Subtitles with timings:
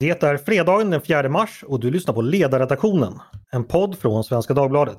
[0.00, 4.54] Det är fredagen den 4 mars och du lyssnar på Ledarredaktionen, en podd från Svenska
[4.54, 4.98] Dagbladet.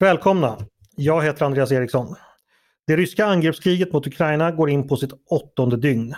[0.00, 0.58] Välkomna!
[0.96, 2.14] Jag heter Andreas Eriksson.
[2.86, 6.14] Det ryska angreppskriget mot Ukraina går in på sitt åttonde dygn.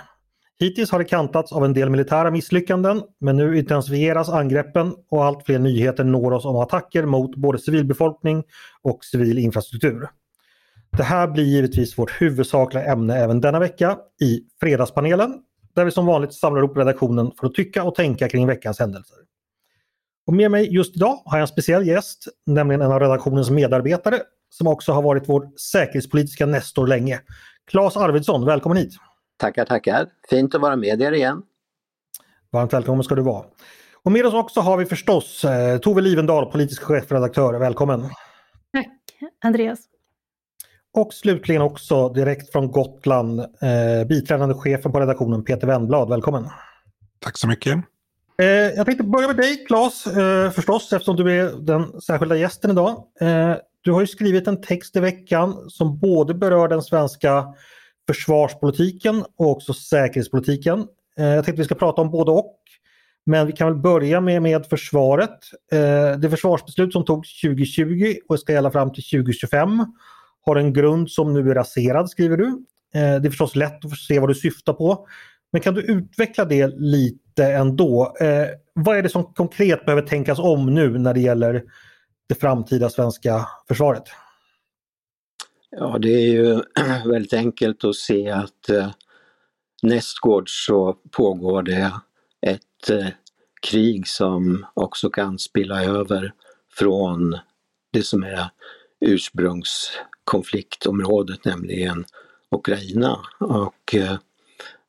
[0.61, 5.47] Hittills har det kantats av en del militära misslyckanden men nu intensifieras angreppen och allt
[5.47, 8.43] fler nyheter når oss om attacker mot både civilbefolkning
[8.83, 10.09] och civil infrastruktur.
[10.97, 15.35] Det här blir givetvis vårt huvudsakliga ämne även denna vecka i Fredagspanelen
[15.75, 19.17] där vi som vanligt samlar ihop redaktionen för att tycka och tänka kring veckans händelser.
[20.27, 24.21] Och med mig just idag har jag en speciell gäst, nämligen en av redaktionens medarbetare
[24.51, 27.21] som också har varit vår säkerhetspolitiska nestor länge.
[27.71, 29.10] Claes Arvidsson, välkommen hit!
[29.41, 30.09] Tackar, tackar!
[30.31, 31.43] Fint att vara med er igen.
[32.51, 33.45] Varmt välkommen ska du vara.
[34.03, 37.59] Och med oss också har vi förstås eh, Tove Livendal, politisk chefredaktör.
[37.59, 38.01] Välkommen!
[38.73, 38.89] Tack
[39.45, 39.79] Andreas!
[40.95, 46.09] Och slutligen också direkt från Gotland eh, biträdande chefen på redaktionen Peter Wennblad.
[46.09, 46.45] Välkommen!
[47.19, 47.79] Tack så mycket!
[48.39, 52.71] Eh, jag tänkte börja med dig Claes eh, förstås eftersom du är den särskilda gästen
[52.71, 53.05] idag.
[53.21, 57.55] Eh, du har ju skrivit en text i veckan som både berör den svenska
[58.11, 60.87] försvarspolitiken och också säkerhetspolitiken.
[61.19, 62.57] Eh, jag tänkte vi ska prata om både och.
[63.27, 65.39] Men vi kan väl börja med, med försvaret.
[65.73, 69.85] Eh, det försvarsbeslut som togs 2020 och ska gälla fram till 2025
[70.47, 72.47] har en grund som nu är raserad skriver du.
[72.95, 75.07] Eh, det är förstås lätt att se vad du syftar på.
[75.53, 78.15] Men kan du utveckla det lite ändå?
[78.75, 81.63] vad är det som konkret behöver tänkas om nu när det gäller
[82.29, 84.05] det framtida svenska försvaret?
[85.77, 86.63] Ja, det är ju
[87.11, 88.91] väldigt enkelt att se att eh,
[89.83, 91.93] nästgårds så pågår det
[92.41, 93.07] ett eh,
[93.63, 96.33] krig som också kan spilla över
[96.73, 97.39] från
[97.93, 98.51] det som är
[99.01, 102.05] ursprungskonfliktområdet, nämligen
[102.51, 103.21] Ukraina.
[103.39, 104.17] Och eh,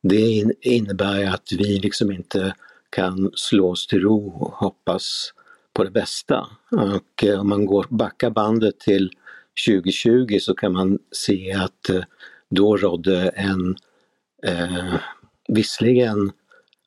[0.02, 2.54] det innebär att vi liksom inte
[2.90, 5.32] kan slå oss till ro och hoppas
[5.72, 6.46] på det bästa.
[6.70, 9.10] Och eh, om man går backar bandet till
[9.66, 12.02] 2020 så kan man se att eh,
[12.50, 13.76] då rådde en
[14.46, 14.94] eh,
[15.48, 16.32] visserligen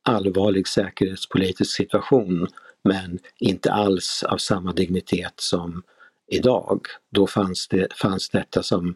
[0.04, 2.48] allvarlig säkerhetspolitisk situation
[2.84, 5.84] men inte alls av samma dignitet som
[6.32, 6.82] idag.
[7.12, 8.96] Då fanns, det, fanns detta som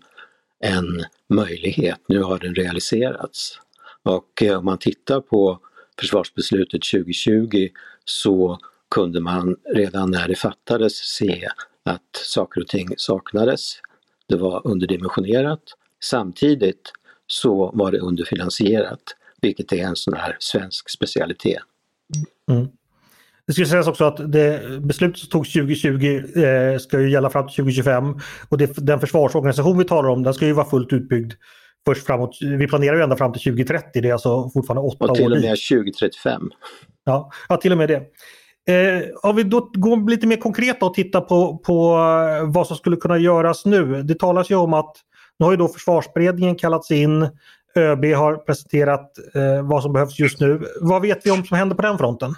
[0.60, 3.60] en möjlighet, nu har den realiserats.
[4.04, 5.60] Och eh, om man tittar på
[6.00, 7.70] försvarsbeslutet 2020
[8.06, 8.60] så
[8.96, 11.50] kunde man redan när det fattades se
[11.90, 13.74] att saker och ting saknades.
[14.28, 15.64] Det var underdimensionerat.
[16.04, 16.92] Samtidigt
[17.28, 19.00] så var det underfinansierat,
[19.42, 21.62] vilket är en sån här svensk specialitet.
[22.52, 22.68] Mm.
[23.48, 27.48] Det ska sägas också att det beslutet som togs 2020 eh, ska ju gälla fram
[27.48, 28.20] till 2025
[28.50, 31.34] och det, den försvarsorganisation vi talar om den ska ju vara fullt utbyggd
[31.86, 32.38] först framåt.
[32.42, 35.34] Vi planerar ju ända fram till 2030, det är alltså fortfarande åtta år Och till
[35.34, 36.50] och med 2035.
[37.04, 38.04] Ja, ja, till och med det.
[38.70, 42.78] Eh, om vi då går lite mer konkret och tittar på, på eh, vad som
[42.78, 44.04] skulle kunna göras nu.
[44.04, 44.96] Det talas ju om att
[45.40, 47.30] nu har ju då försvarsberedningen kallats in.
[47.76, 50.62] ÖB har presenterat eh, vad som behövs just nu.
[50.82, 52.36] Vad vet vi om som händer på den fronten?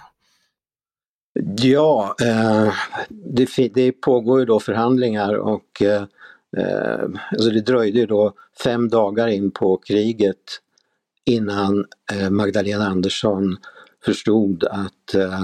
[1.57, 2.73] Ja, eh,
[3.09, 6.03] det, det, pågår ju då förhandlingar och eh,
[6.57, 8.33] eh, alltså det dröjde ju då
[8.63, 10.37] fem dagar in på kriget
[11.25, 13.57] innan eh, Magdalena Andersson
[14.05, 15.43] förstod att eh,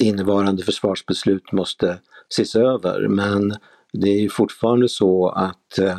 [0.00, 1.98] innevarande försvarsbeslut måste
[2.30, 3.54] ses över men
[3.92, 5.98] det är fortfarande så att eh,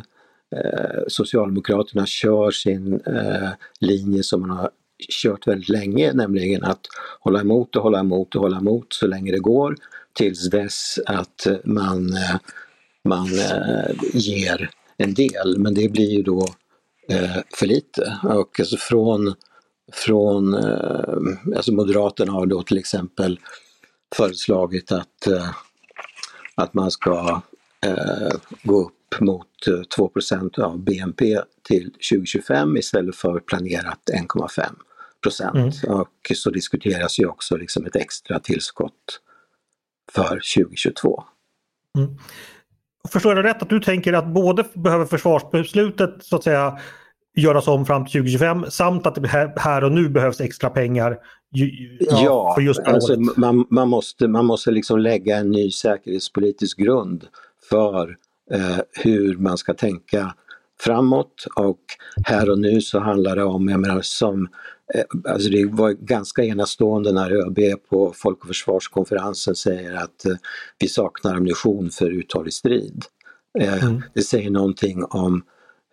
[1.07, 4.69] Socialdemokraterna kör sin eh, linje som man har
[5.09, 6.88] kört väldigt länge, nämligen att
[7.19, 9.75] hålla emot och hålla emot och hålla emot så länge det går
[10.13, 12.35] tills dess att man, eh,
[13.03, 15.57] man eh, ger en del.
[15.57, 16.47] Men det blir ju då
[17.09, 18.19] eh, för lite.
[18.23, 19.34] Och alltså från,
[19.94, 23.39] från eh, alltså Moderaterna har då till exempel
[24.16, 25.49] föreslagit att, eh,
[26.55, 27.41] att man ska
[27.85, 28.29] eh,
[28.63, 29.47] gå upp mot
[29.96, 34.75] 2 eh, av BNP till 2025 istället för planerat 1,5
[35.22, 35.84] procent.
[35.85, 35.99] Mm.
[35.99, 39.22] Och så diskuteras ju också liksom ett extra tillskott
[40.11, 41.23] för 2022.
[41.97, 42.17] Mm.
[43.09, 46.79] Förstår jag rätt att du tänker att både behöver försvarsbeslutet så att säga
[47.35, 51.17] göras om fram till 2025 samt att det här och nu behövs extra pengar
[51.55, 57.28] Ja, ja alltså, man, man, måste, man måste liksom lägga en ny säkerhetspolitisk grund
[57.69, 58.17] för
[58.52, 60.35] eh, hur man ska tänka
[60.79, 61.79] framåt och
[62.25, 64.47] här och nu så handlar det om, jag menar som,
[64.93, 67.59] eh, alltså det var ganska enastående när ÖB
[67.90, 70.35] på Folk och försvarskonferensen säger att eh,
[70.79, 73.05] vi saknar ammunition för uthållig strid.
[73.59, 74.01] Eh, mm.
[74.13, 75.43] Det säger någonting om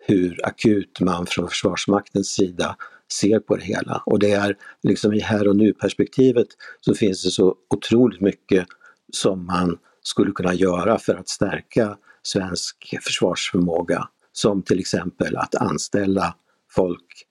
[0.05, 2.75] hur akut man från Försvarsmaktens sida
[3.13, 4.03] ser på det hela.
[4.05, 6.47] Och det är liksom i här och nu perspektivet
[6.81, 8.67] så finns det så otroligt mycket
[9.13, 14.07] som man skulle kunna göra för att stärka svensk försvarsförmåga.
[14.31, 16.35] Som till exempel att anställa
[16.71, 17.25] folk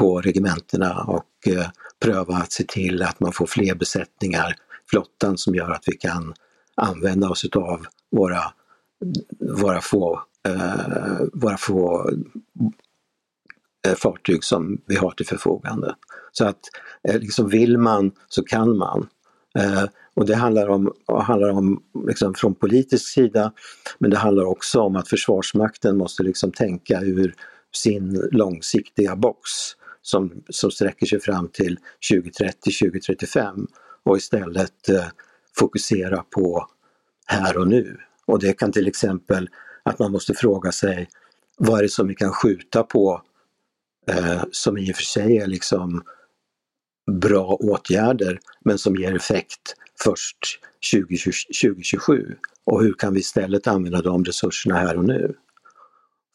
[0.00, 1.66] på regementena och eh,
[2.02, 4.56] pröva att se till att man får fler besättningar,
[4.90, 6.34] flottan som gör att vi kan
[6.74, 8.52] använda oss utav våra,
[9.60, 12.10] våra få, eh, våra få
[13.86, 15.94] Eh, fartyg som vi har till förfogande.
[16.32, 16.60] Så att
[17.08, 19.08] eh, liksom vill man så kan man.
[19.58, 19.84] Eh,
[20.14, 23.52] och det handlar om, handlar om liksom från politisk sida,
[23.98, 27.34] men det handlar också om att Försvarsmakten måste liksom tänka ur
[27.74, 29.50] sin långsiktiga box
[30.02, 31.78] som, som sträcker sig fram till
[32.12, 33.66] 2030-2035
[34.04, 35.04] och istället eh,
[35.56, 36.66] fokusera på
[37.26, 37.96] här och nu.
[38.26, 39.48] Och det kan till exempel
[39.82, 41.08] att man måste fråga sig
[41.58, 43.22] vad är det som vi kan skjuta på
[44.10, 46.02] eh, som i och för sig är liksom
[47.12, 49.74] bra åtgärder men som ger effekt
[50.04, 50.38] först
[50.92, 55.34] 2027 och hur kan vi istället använda de resurserna här och nu?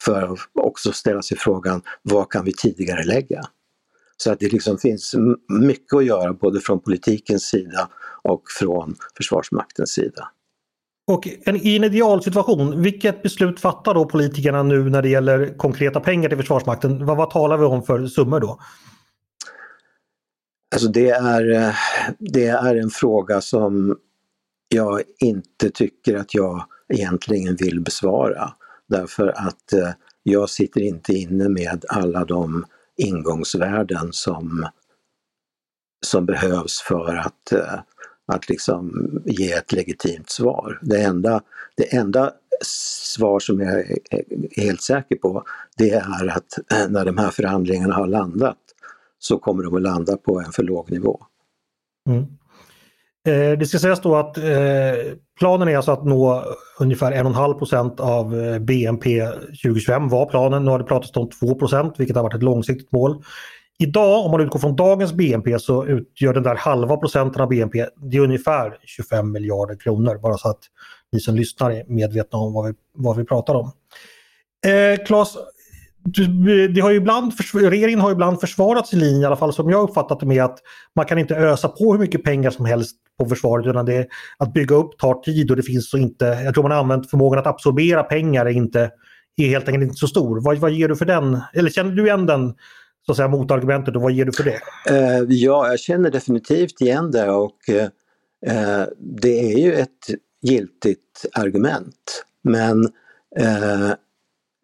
[0.04, 3.42] För att också ställa sig frågan, vad kan vi tidigare lägga?
[4.18, 5.16] Så att det liksom finns
[5.50, 7.90] mycket att göra både från politikens sida
[8.24, 10.32] och från Försvarsmaktens sida.
[11.12, 16.00] Och en, i en idealsituation, vilket beslut fattar då politikerna nu när det gäller konkreta
[16.00, 17.06] pengar till Försvarsmakten?
[17.06, 18.60] Vad, vad talar vi om för summor då?
[20.76, 21.74] Alltså det är, eh,
[22.20, 23.98] det är en fråga som
[24.68, 28.54] jag inte tycker att jag egentligen vill besvara.
[28.88, 29.90] Därför att eh,
[30.24, 32.66] jag sitter inte inne med alla de
[32.98, 34.68] ingångsvärden som,
[36.06, 37.80] som behövs för att, eh,
[38.32, 40.80] att liksom ge ett legitimt svar.
[40.82, 41.42] Det enda,
[41.78, 42.32] det enda
[42.66, 43.98] svar som jag är
[44.62, 45.44] helt säker på
[45.78, 48.58] det är att eh, när de här förhandlingarna har landat
[49.20, 51.26] så kommer de att landa på en för låg nivå.
[52.10, 52.26] Mm.
[53.28, 54.44] Eh, det ska sägas då att eh,
[55.40, 56.44] planen är alltså att nå
[56.80, 59.28] ungefär 1,5 procent av eh, BNP
[59.64, 60.66] 2025 var planen.
[60.66, 63.24] Nu har det pratats om 2 procent vilket har varit ett långsiktigt mål.
[63.82, 67.86] Idag om man utgår från dagens BNP så utgör den där halva procenten av BNP
[67.96, 70.18] det är ungefär 25 miljarder kronor.
[70.18, 70.60] Bara så att
[71.12, 73.72] ni som lyssnar är medvetna om vad vi, vad vi pratar om.
[74.66, 75.38] Eh, Claes,
[76.76, 79.84] det har ju ibland, regeringen har ibland försvarat sin linje, i alla fall som jag
[79.84, 80.60] uppfattat det med att
[80.96, 84.08] man kan inte ösa på hur mycket pengar som helst på försvaret utan det,
[84.38, 87.10] att bygga upp tar tid och det finns så inte, jag tror man har använt
[87.10, 88.92] förmågan att absorbera pengar är inte
[89.38, 90.42] är helt enkelt inte så stor.
[90.42, 91.42] Vad, vad ger du för den?
[91.54, 92.54] Eller känner du igen den
[93.06, 94.62] så att säga, motargumentet och vad ger du för det?
[94.92, 100.10] Uh, ja, jag känner definitivt igen det och uh, det är ju ett
[100.42, 102.26] giltigt argument.
[102.44, 102.84] Men
[103.40, 103.94] uh,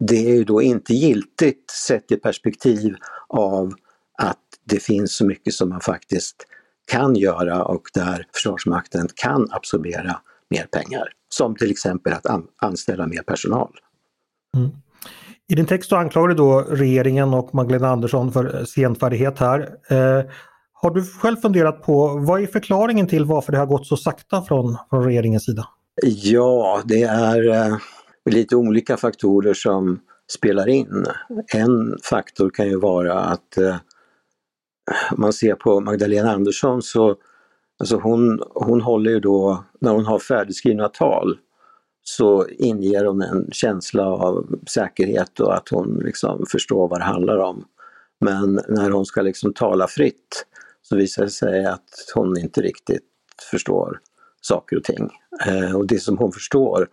[0.00, 2.96] det är ju då inte giltigt sett i perspektiv
[3.28, 3.74] av
[4.22, 6.46] att det finns så mycket som man faktiskt
[6.90, 10.20] kan göra och där Försvarsmakten kan absorbera
[10.50, 11.12] mer pengar.
[11.28, 12.26] Som till exempel att
[12.56, 13.72] anställa mer personal.
[14.56, 14.70] Mm.
[15.48, 19.60] I din text anklagar du då regeringen och Magdalena Andersson för senfärdighet här.
[19.88, 20.24] Eh,
[20.72, 24.42] har du själv funderat på vad är förklaringen till varför det har gått så sakta
[24.42, 25.68] från, från regeringens sida?
[26.02, 27.76] Ja, det är eh,
[28.30, 30.00] lite olika faktorer som
[30.32, 31.06] spelar in.
[31.54, 33.76] En faktor kan ju vara att eh,
[35.16, 37.16] man ser på Magdalena Andersson så
[37.80, 41.38] alltså hon, hon håller ju då, när hon har färdigskrivna tal
[42.08, 47.38] så inger hon en känsla av säkerhet och att hon liksom förstår vad det handlar
[47.38, 47.64] om.
[48.20, 50.46] Men när hon ska liksom tala fritt
[50.82, 53.04] så visar det sig att hon inte riktigt
[53.50, 54.00] förstår
[54.40, 55.10] saker och ting.
[55.46, 56.88] Eh, och det som hon förstår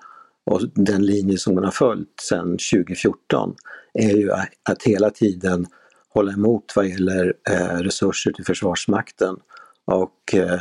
[0.45, 3.55] och den linje som hon har följt sedan 2014
[3.93, 4.31] är ju
[4.63, 5.65] att hela tiden
[6.09, 9.35] hålla emot vad gäller eh, resurser till Försvarsmakten.
[9.85, 10.59] Och eh,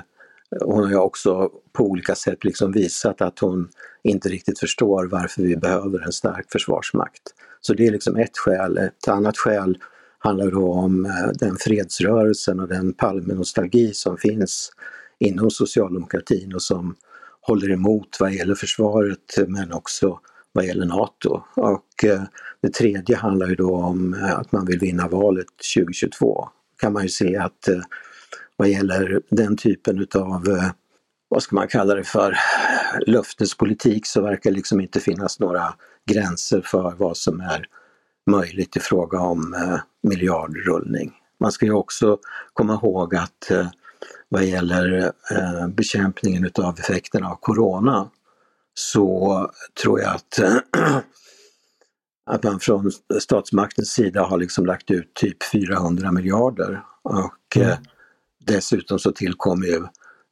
[0.60, 3.68] hon har ju också på olika sätt liksom visat att hon
[4.02, 7.22] inte riktigt förstår varför vi behöver en stark försvarsmakt.
[7.60, 8.78] Så det är liksom ett skäl.
[8.78, 9.78] Ett annat skäl
[10.18, 14.70] handlar då om eh, den fredsrörelsen och den Palmenostalgi som finns
[15.18, 16.94] inom socialdemokratin och som
[17.40, 20.20] håller emot vad gäller försvaret men också
[20.52, 21.42] vad gäller NATO.
[21.54, 22.22] Och eh,
[22.60, 25.46] det tredje handlar ju då om eh, att man vill vinna valet
[25.76, 26.48] 2022.
[26.80, 27.68] kan man ju se att
[28.56, 30.70] vad gäller den typen utav eh,
[31.28, 32.36] vad ska man kalla det för,
[33.06, 35.74] löftespolitik så verkar det liksom inte finnas några
[36.06, 37.66] gränser för vad som är
[38.30, 41.12] möjligt i fråga om eh, miljardrullning.
[41.40, 42.18] Man ska ju också
[42.52, 43.66] komma ihåg att eh,
[44.28, 45.12] vad gäller
[45.68, 48.10] bekämpningen utav effekterna av Corona
[48.74, 49.50] så
[49.82, 50.40] tror jag att,
[52.30, 57.76] att man från statsmaktens sida har liksom lagt ut typ 400 miljarder och mm
[58.46, 59.82] dessutom så tillkommer ju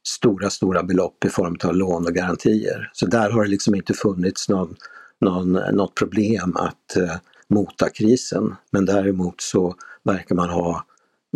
[0.07, 2.89] stora, stora belopp i form av lån och garantier.
[2.93, 4.75] Så där har det liksom inte funnits någon,
[5.21, 7.15] någon, något problem att eh,
[7.47, 8.55] mota krisen.
[8.71, 10.85] Men däremot så verkar man ha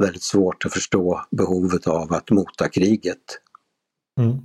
[0.02, 3.18] väldigt svårt att förstå behovet av att mota kriget.
[4.20, 4.38] Mm.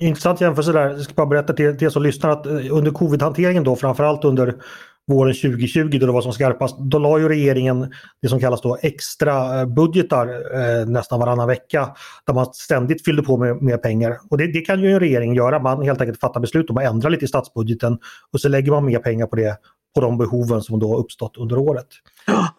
[0.00, 0.90] Intressant jämförelse där.
[0.90, 4.24] Jag ska bara berätta till, till er som lyssnar att eh, under covid-hanteringen då framförallt
[4.24, 4.62] under
[5.08, 7.92] våren 2020 då det var som skarpast, då la ju regeringen
[8.22, 11.88] det som kallas då extra eh, budgetar eh, nästan varannan vecka
[12.26, 14.18] där man ständigt fyllde på med mer pengar.
[14.30, 16.84] Och det, det, kan ju en regering göra, man helt enkelt fattar beslut om att
[16.84, 17.98] ändra lite i statsbudgeten
[18.32, 19.56] och så lägger man mer pengar på det,
[19.94, 21.88] på de behoven som då uppstått under året.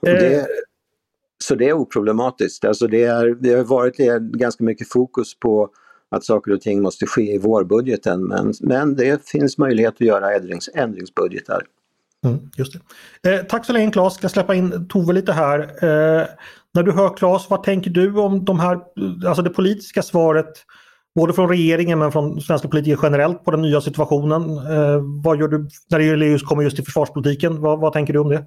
[0.01, 0.45] Det, eh,
[1.43, 2.65] så det är oproblematiskt.
[2.65, 3.97] Alltså det, är, det har varit
[4.33, 5.69] ganska mycket fokus på
[6.11, 10.35] att saker och ting måste ske i vårbudgeten men, men det finns möjlighet att göra
[10.35, 11.63] ändrings, ändringsbudgetar.
[12.23, 12.73] Mm, just
[13.21, 13.33] det.
[13.33, 15.59] Eh, tack så länge Claes, ska släppa in Tove lite här.
[15.59, 16.27] Eh,
[16.73, 18.79] när du hör Claes, vad tänker du om de här,
[19.27, 20.65] alltså det politiska svaret
[21.15, 24.41] både från regeringen men från svenska politiker generellt på den nya situationen.
[24.41, 27.61] Eh, vad gör du när det gäller just, kommer just till försvarspolitiken?
[27.61, 28.45] Vad, vad tänker du om det?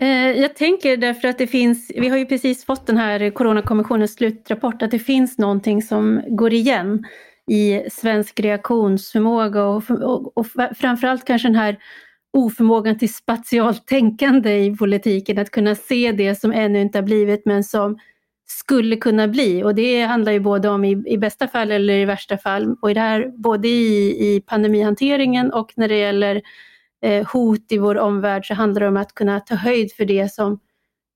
[0.00, 4.14] Eh, jag tänker därför att det finns, vi har ju precis fått den här Coronakommissionens
[4.14, 7.04] slutrapport, att det finns någonting som går igen
[7.50, 11.78] i svensk reaktionsförmåga och, och, och framförallt kanske den här
[12.32, 17.46] oförmågan till spatialt tänkande i politiken, att kunna se det som ännu inte har blivit
[17.46, 17.98] men som
[18.46, 19.62] skulle kunna bli.
[19.62, 22.90] Och det handlar ju både om i, i bästa fall eller i värsta fall, och
[22.90, 26.42] i det här, både i, i pandemihanteringen och när det gäller
[27.02, 30.32] eh, hot i vår omvärld så handlar det om att kunna ta höjd för det
[30.32, 30.60] som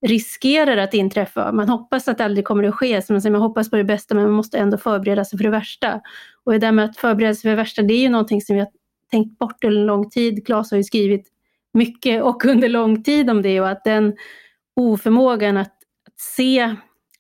[0.07, 1.53] riskerar att inträffa.
[1.53, 3.85] Man hoppas att det aldrig kommer att ske, som man, säger, man hoppas på det
[3.85, 6.01] bästa men man måste ändå förbereda sig för det värsta.
[6.45, 8.55] Och det där med att förbereda sig för det värsta, det är ju någonting som
[8.55, 8.69] vi har
[9.11, 10.47] tänkt bort under lång tid.
[10.47, 11.27] Claes har ju skrivit
[11.75, 14.17] mycket och under lång tid om det och att den
[14.77, 15.75] oförmågan att,
[16.07, 16.75] att se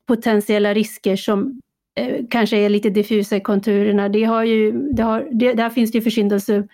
[0.06, 1.60] potentiella risker som
[1.98, 5.92] eh, kanske är lite diffusa i konturerna, det har ju, det har, det, där finns
[5.92, 6.68] det ju försyndelse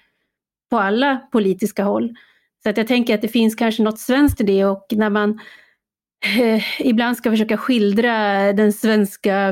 [0.71, 2.14] på alla politiska håll.
[2.62, 5.40] Så att jag tänker att det finns kanske något svenskt i det och när man
[6.38, 9.49] eh, ibland ska försöka skildra den svenska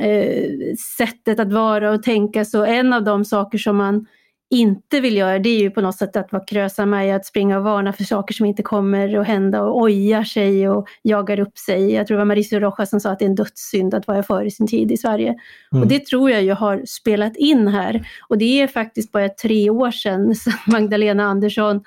[0.00, 0.50] eh,
[0.96, 4.06] sättet att vara och tänka så en av de saker som man
[4.52, 7.58] inte vill göra det är ju på något sätt att vara krösam i att springa
[7.58, 11.58] och varna för saker som inte kommer att hända och ojar sig och jagar upp
[11.58, 11.92] sig.
[11.92, 14.22] Jag tror det var Mauricio Rojas som sa att det är en dödssynd att vara
[14.22, 15.28] före sin tid i Sverige.
[15.72, 15.82] Mm.
[15.82, 18.08] Och det tror jag ju har spelat in här.
[18.28, 21.80] Och det är faktiskt bara tre år sedan som Magdalena Andersson,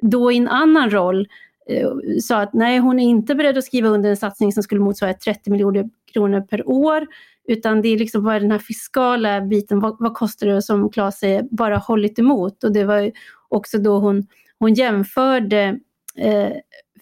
[0.00, 1.28] då i en annan roll,
[1.68, 1.88] eh,
[2.22, 5.14] sa att nej, hon är inte beredd att skriva under en satsning som skulle motsvara
[5.14, 7.06] 30 miljoner kronor per år
[7.48, 11.18] utan det är liksom bara den här fiskala biten, vad, vad kostar det som Claes
[11.18, 12.64] säger, bara hållit emot.
[12.64, 13.12] Och det var
[13.48, 14.26] också då hon,
[14.58, 15.78] hon jämförde
[16.16, 16.52] eh,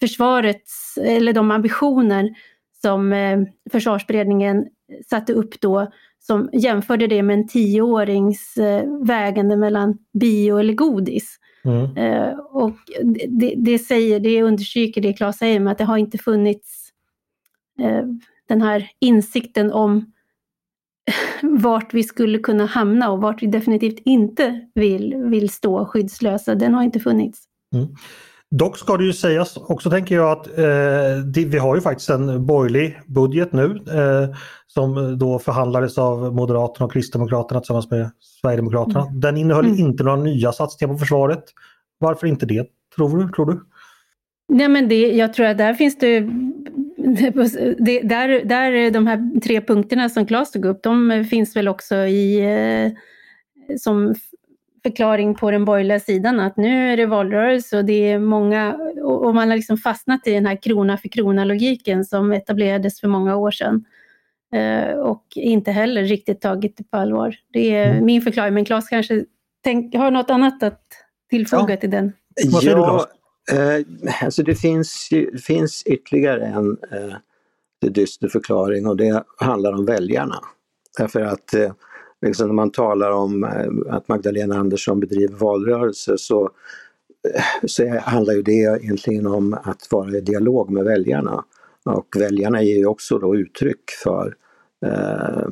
[0.00, 2.30] försvarets, eller de ambitioner
[2.82, 4.66] som eh, försvarsberedningen
[5.10, 11.36] satte upp då, som jämförde det med en tioårings eh, vägande mellan bio eller godis.
[11.64, 11.96] Mm.
[11.96, 12.76] Eh, och
[13.28, 16.88] det, det, säger, det understryker det Claes säger med att det har inte funnits
[17.80, 18.04] eh,
[18.48, 20.12] den här insikten om
[21.42, 26.74] vart vi skulle kunna hamna och vart vi definitivt inte vill, vill stå skyddslösa, den
[26.74, 27.44] har inte funnits.
[27.74, 27.88] Mm.
[28.50, 32.10] Dock ska det ju sägas också tänker jag att eh, det, vi har ju faktiskt
[32.10, 39.00] en borgerlig budget nu eh, som då förhandlades av Moderaterna och Kristdemokraterna tillsammans med Sverigedemokraterna.
[39.00, 39.20] Mm.
[39.20, 39.78] Den innehöll mm.
[39.78, 41.44] inte några nya satsningar på försvaret.
[41.98, 42.66] Varför inte det,
[42.96, 43.28] tror du?
[43.28, 43.60] Tror du?
[44.48, 46.28] Nej men det, jag tror att där finns det
[47.78, 51.96] det, där, där, de här tre punkterna som Claes tog upp, de finns väl också
[51.96, 52.92] i, eh,
[53.78, 54.14] som
[54.82, 59.34] förklaring på den borgerliga sidan att nu är det valrörelse och det är många, och
[59.34, 63.36] man har liksom fastnat i den här krona för krona logiken som etablerades för många
[63.36, 63.84] år sedan.
[64.54, 67.36] Eh, och inte heller riktigt tagit det på allvar.
[67.52, 68.04] Det är mm.
[68.04, 69.24] min förklaring, men Claes kanske
[69.64, 70.82] tänk, har något annat att
[71.30, 71.76] tillfoga ja.
[71.76, 72.12] till den?
[72.52, 73.06] Vad säger ja,
[73.52, 73.84] Eh,
[74.24, 80.40] alltså det finns, det finns ytterligare en eh, dyster förklaring och det handlar om väljarna.
[80.98, 81.72] Därför att eh,
[82.26, 86.50] liksom när man talar om eh, att Magdalena Andersson bedriver valrörelse så,
[87.34, 91.44] eh, så handlar ju det egentligen om att vara i dialog med väljarna.
[91.84, 94.34] Och väljarna ger ju också då uttryck för
[94.86, 95.48] eh,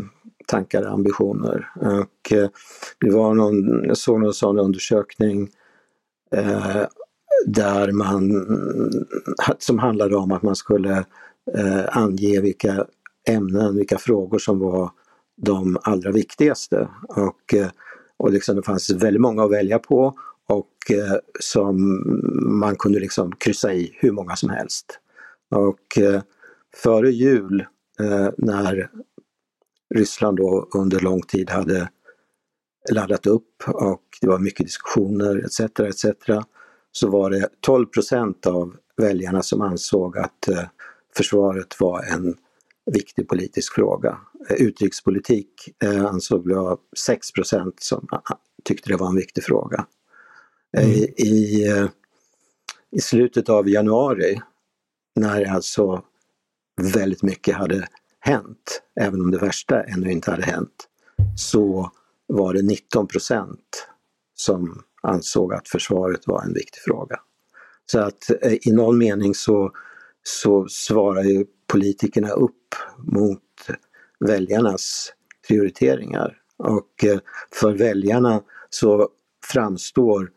[0.46, 1.70] tankar och ambitioner.
[1.80, 2.48] Och eh,
[3.00, 5.50] det var någon, jag såg någon sån undersökning
[6.32, 6.82] eh,
[7.52, 8.46] där man,
[9.58, 11.04] som handlade om att man skulle
[11.54, 12.86] eh, ange vilka
[13.28, 14.90] ämnen, vilka frågor som var
[15.36, 16.88] de allra viktigaste.
[17.08, 17.68] Och, eh,
[18.16, 20.14] och liksom det fanns väldigt många att välja på
[20.46, 22.02] och eh, som
[22.60, 24.98] man kunde liksom kryssa i hur många som helst.
[25.50, 26.22] Och eh,
[26.76, 27.66] före jul
[28.00, 28.90] eh, när
[29.94, 31.88] Ryssland då under lång tid hade
[32.90, 35.60] laddat upp och det var mycket diskussioner etc.
[35.60, 36.04] etc
[36.98, 40.64] så var det 12 procent av väljarna som ansåg att eh,
[41.16, 42.36] försvaret var en
[42.92, 44.18] viktig politisk fråga.
[44.50, 45.48] Eh, utrikespolitik
[45.82, 48.08] eh, ansåg jag 6 procent som
[48.64, 49.86] tyckte det var en viktig fråga.
[50.76, 50.90] Mm.
[51.16, 51.64] I,
[52.90, 54.40] I slutet av januari,
[55.16, 56.02] när alltså
[56.94, 57.88] väldigt mycket hade
[58.20, 60.88] hänt, även om det värsta ännu inte hade hänt,
[61.36, 61.90] så
[62.26, 63.88] var det 19 procent
[64.34, 67.20] som ansåg att försvaret var en viktig fråga.
[67.86, 69.72] Så att eh, i någon mening så,
[70.22, 73.42] så svarar ju politikerna upp mot
[74.20, 75.12] väljarnas
[75.48, 76.36] prioriteringar.
[76.56, 77.18] Och eh,
[77.52, 79.08] för väljarna så
[79.46, 80.30] framstår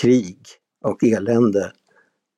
[0.00, 0.38] krig
[0.84, 1.72] och elände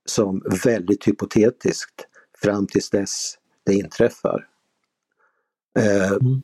[0.04, 2.06] som väldigt hypotetiskt
[2.42, 4.46] fram tills dess det inträffar.
[5.78, 6.42] Eh, mm.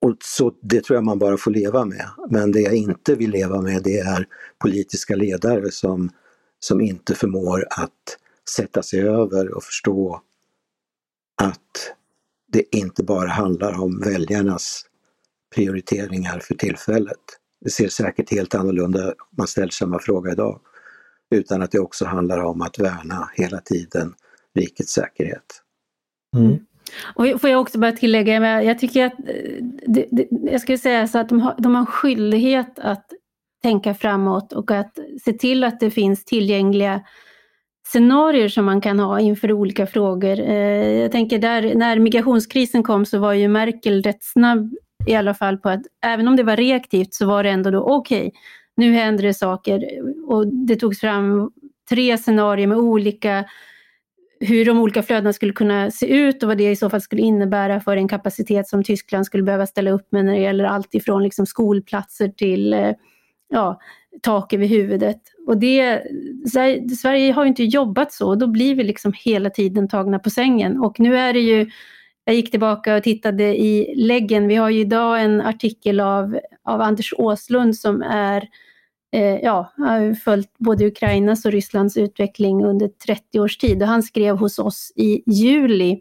[0.00, 2.10] Och så Det tror jag man bara får leva med.
[2.30, 4.26] Men det jag inte vill leva med det är
[4.58, 6.10] politiska ledare som,
[6.60, 8.16] som inte förmår att
[8.56, 10.22] sätta sig över och förstå
[11.42, 11.94] att
[12.52, 14.86] det inte bara handlar om väljarnas
[15.54, 17.16] prioriteringar för tillfället.
[17.60, 20.60] Det ser säkert helt annorlunda om man ställer samma fråga idag.
[21.30, 24.14] Utan att det också handlar om att värna hela tiden
[24.54, 25.62] rikets säkerhet.
[26.36, 26.58] Mm.
[27.14, 31.06] Och får jag också bara tillägga, jag tycker att eh, det, det, jag skulle säga
[31.06, 33.06] så att de har, de har skyldighet att
[33.62, 37.00] tänka framåt och att se till att det finns tillgängliga
[37.86, 40.40] scenarier som man kan ha inför olika frågor.
[40.40, 44.74] Eh, jag tänker där, när migrationskrisen kom så var ju Merkel rätt snabb
[45.06, 47.80] i alla fall på att även om det var reaktivt så var det ändå då
[47.80, 48.30] okej, okay,
[48.76, 49.84] nu händer det saker
[50.26, 51.50] och det togs fram
[51.90, 53.44] tre scenarier med olika
[54.40, 57.22] hur de olika flödena skulle kunna se ut och vad det i så fall skulle
[57.22, 60.94] innebära för en kapacitet som Tyskland skulle behöva ställa upp med när det gäller allt
[60.94, 62.92] ifrån liksom skolplatser till eh,
[63.48, 63.80] ja,
[64.22, 65.20] tak över huvudet.
[65.46, 66.02] Och det,
[67.00, 70.78] Sverige har ju inte jobbat så, då blir vi liksom hela tiden tagna på sängen.
[70.78, 71.70] Och nu är det ju,
[72.24, 76.80] jag gick tillbaka och tittade i läggen, vi har ju idag en artikel av, av
[76.80, 78.48] Anders Åslund som är eh,
[79.12, 84.02] Eh, ja, har följt både Ukrainas och Rysslands utveckling under 30 års tid och han
[84.02, 86.00] skrev hos oss i juli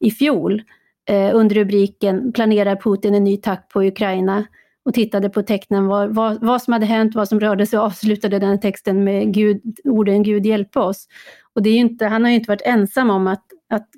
[0.00, 0.62] i fjol
[1.08, 4.44] eh, under rubriken Planerar Putin en ny tack på Ukraina?
[4.86, 7.84] och tittade på tecknen vad, vad, vad, som hade hänt, vad som rörde sig och
[7.84, 11.08] avslutade den texten med Gud, orden Gud hjälpa oss.
[11.52, 13.88] Och det är inte, han har ju inte varit ensam om att, att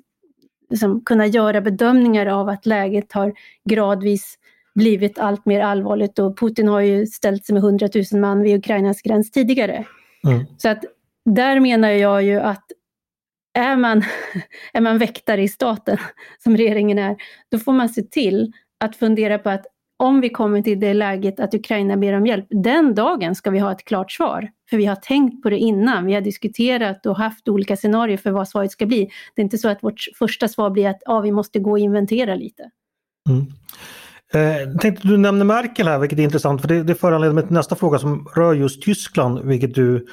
[0.69, 3.33] liksom kunna göra bedömningar av att läget har
[3.69, 4.38] gradvis
[4.79, 8.57] blivit allt mer allvarligt och Putin har ju ställt sig med 100 000 man vid
[8.57, 9.85] Ukrainas gräns tidigare.
[10.23, 10.45] Mm.
[10.57, 10.83] Så att
[11.25, 12.65] där menar jag ju att
[13.53, 14.03] är man,
[14.73, 15.97] är man väktare i staten,
[16.43, 17.15] som regeringen är,
[17.51, 19.65] då får man se till att fundera på att
[19.97, 23.59] om vi kommer till det läget att Ukraina ber om hjälp, den dagen ska vi
[23.59, 24.51] ha ett klart svar.
[24.69, 28.31] För vi har tänkt på det innan, vi har diskuterat och haft olika scenarier för
[28.31, 29.09] vad svaret ska bli.
[29.35, 31.79] Det är inte så att vårt första svar blir att ja, vi måste gå och
[31.79, 32.69] inventera lite.
[33.29, 33.45] Mm.
[34.33, 37.53] Eh, tänkte du nämner Merkel här, vilket är intressant, för det, det föranleder mig till
[37.53, 40.05] nästa fråga som rör just Tyskland, vilket du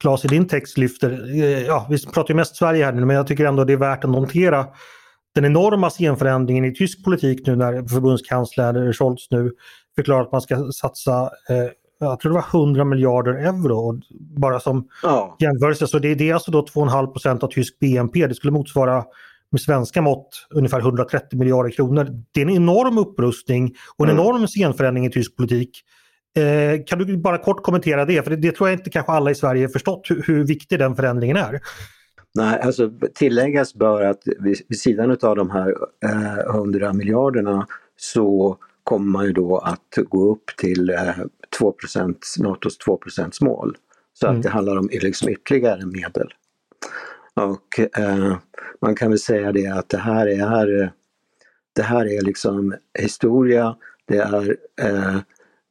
[0.00, 1.30] Claes i din text lyfter.
[1.34, 3.76] Eh, ja, vi pratar ju mest Sverige här nu, men jag tycker ändå det är
[3.76, 4.66] värt att notera
[5.34, 9.52] den enorma scenförändringen i tysk politik nu när förbundskansler Scholz nu
[9.96, 11.70] förklarar att man ska satsa eh,
[12.02, 14.00] jag tror det var 100 miljarder euro.
[14.36, 15.36] Bara som ja.
[15.38, 18.26] jämförelse så det, det är alltså då 2,5 procent av tysk BNP.
[18.26, 19.04] Det skulle motsvara
[19.52, 22.08] med svenska mått ungefär 130 miljarder kronor.
[22.32, 24.22] Det är en enorm upprustning och en mm.
[24.22, 25.70] enorm scenförändring i tysk politik.
[26.36, 28.22] Eh, kan du bara kort kommentera det?
[28.22, 30.96] För det, det tror jag inte kanske alla i Sverige förstått hur, hur viktig den
[30.96, 31.60] förändringen är.
[32.34, 38.56] Nej, alltså tilläggas bör att vid, vid sidan av de här eh, 100 miljarderna så
[38.84, 40.96] kommer man ju då att gå upp till eh,
[41.60, 43.76] 2% NATOs 2% mål.
[44.12, 44.36] Så mm.
[44.36, 46.32] att det handlar om liksom ytterligare medel.
[47.34, 48.36] Och eh,
[48.80, 50.92] man kan väl säga det att det här är,
[51.72, 53.76] det här är liksom historia.
[54.06, 55.18] Det är eh,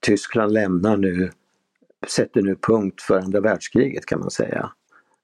[0.06, 1.32] Tyskland lämnar nu,
[2.08, 4.72] sätter nu punkt för andra världskriget kan man säga.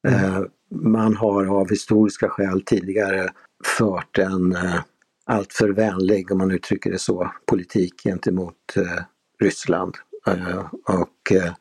[0.08, 0.24] Mm.
[0.24, 3.30] Eh, man har av historiska skäl tidigare
[3.78, 4.82] fört en, eh,
[5.26, 9.04] alltför vänlig, om man uttrycker det så, politik gentemot eh,
[9.40, 9.96] Ryssland.
[10.28, 11.54] Eh, och eh,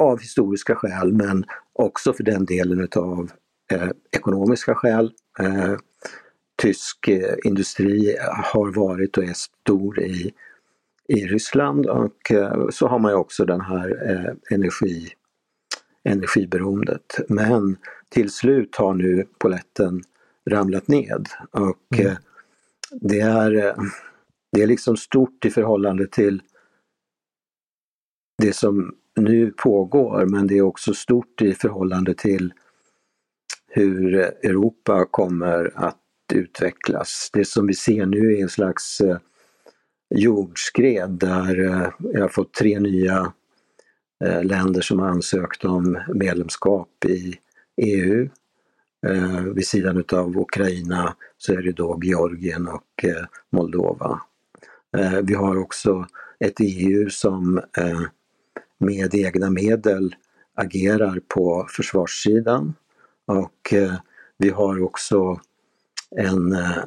[0.00, 1.44] av historiska skäl men
[1.78, 3.30] också för den delen utav
[3.72, 5.12] eh, ekonomiska skäl.
[5.38, 5.76] Eh,
[6.62, 8.16] tysk eh, industri
[8.52, 10.32] har varit och är stor i,
[11.08, 15.08] i Ryssland och eh, så har man ju också den här eh, energi,
[16.04, 17.20] energiberoendet.
[17.28, 17.76] Men
[18.08, 20.02] till slut har nu poletten
[20.50, 22.16] ramlat ned och mm.
[22.90, 23.76] det, är,
[24.52, 26.42] det är liksom stort i förhållande till
[28.42, 32.52] det som nu pågår men det är också stort i förhållande till
[33.68, 35.96] hur Europa kommer att
[36.32, 37.30] utvecklas.
[37.32, 39.18] Det som vi ser nu är en slags eh,
[40.14, 41.54] jordskred där
[41.98, 43.32] vi jag har fått tre nya
[44.24, 47.34] eh, länder som har ansökt om medlemskap i
[47.82, 48.28] EU.
[49.54, 53.04] Vid sidan utav Ukraina så är det då Georgien och
[53.50, 54.20] Moldova.
[55.22, 56.06] Vi har också
[56.40, 57.60] ett EU som
[58.78, 60.14] med egna medel
[60.54, 62.74] agerar på försvarssidan
[63.26, 63.74] och
[64.38, 65.40] vi har också
[66.16, 66.78] en äh,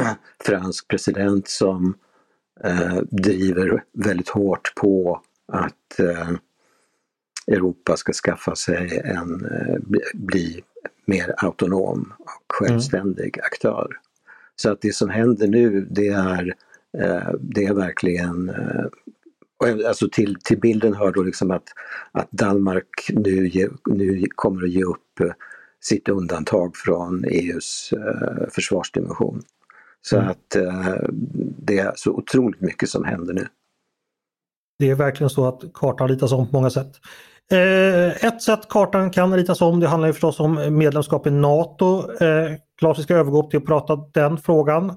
[0.44, 1.94] fransk president som
[2.64, 5.22] äh, driver väldigt hårt på
[5.52, 6.00] att
[7.46, 9.46] Europa ska skaffa sig en,
[10.14, 10.62] bli
[11.04, 13.44] mer autonom och självständig mm.
[13.44, 13.98] aktör.
[14.56, 16.54] Så att det som händer nu det är,
[17.40, 18.52] det är verkligen
[19.86, 21.64] Alltså till, till bilden hör då liksom att,
[22.12, 25.20] att Danmark nu, ge, nu kommer att ge upp
[25.80, 29.42] sitt undantag från EUs eh, försvarsdimension.
[30.02, 30.30] Så mm.
[30.30, 31.08] att eh,
[31.58, 33.46] det är så otroligt mycket som händer nu.
[34.78, 36.92] Det är verkligen så att kartan ritas om på många sätt.
[37.52, 42.12] Eh, ett sätt kartan kan ritas om det handlar ju förstås om medlemskap i NATO.
[42.20, 44.96] Eh, Claes, vi ska övergå till att prata den frågan.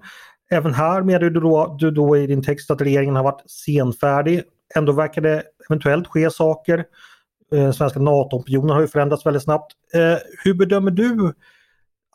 [0.49, 4.43] Även här meddelar du då, du då i din text att regeringen har varit senfärdig.
[4.75, 6.85] Ändå verkar det eventuellt ske saker.
[7.51, 9.73] Den svenska NATO-opinionen har ju förändrats väldigt snabbt.
[9.93, 11.33] Eh, hur bedömer du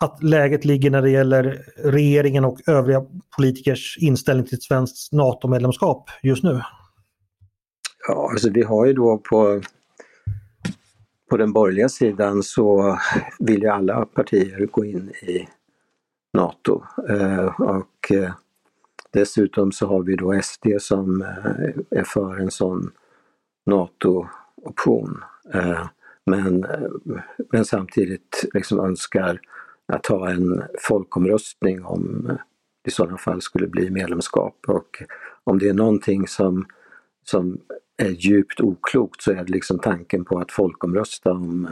[0.01, 3.05] att läget ligger när det gäller regeringen och övriga
[3.37, 6.61] politikers inställning till ett svenskt NATO-medlemskap just nu?
[8.09, 9.61] Ja, alltså vi har ju då på,
[11.31, 12.99] på den borgerliga sidan så
[13.38, 15.49] vill ju alla partier gå in i
[16.35, 16.83] NATO.
[17.09, 18.33] Eh, och eh,
[19.11, 22.90] dessutom så har vi då SD som eh, är för en sån
[23.66, 25.20] NATO option.
[26.27, 26.66] Men,
[27.53, 29.40] men samtidigt liksom önskar
[29.87, 32.23] att ha en folkomröstning om
[32.83, 34.57] det i sådana fall skulle bli medlemskap.
[34.68, 35.03] Och
[35.44, 36.66] om det är någonting som,
[37.25, 37.61] som
[37.97, 41.68] är djupt oklokt så är det liksom tanken på att folkomrösta om,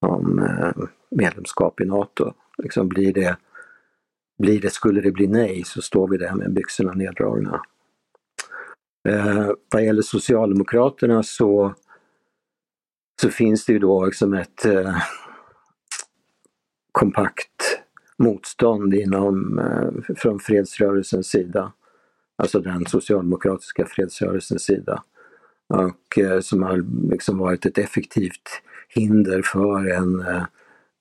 [0.00, 0.48] om
[1.10, 2.32] medlemskap i NATO.
[2.62, 3.36] Liksom blir det,
[4.38, 7.62] blir det, skulle det bli nej så står vi där med byxorna neddragna.
[9.08, 11.74] Eh, vad gäller Socialdemokraterna så,
[13.20, 14.96] så finns det ju då liksom ett eh,
[16.92, 17.82] kompakt
[18.18, 21.72] motstånd inom, eh, från fredsrörelsens sida.
[22.36, 25.02] Alltså den socialdemokratiska fredsrörelsens sida.
[25.68, 30.44] Och eh, som har liksom varit ett effektivt hinder för en, eh,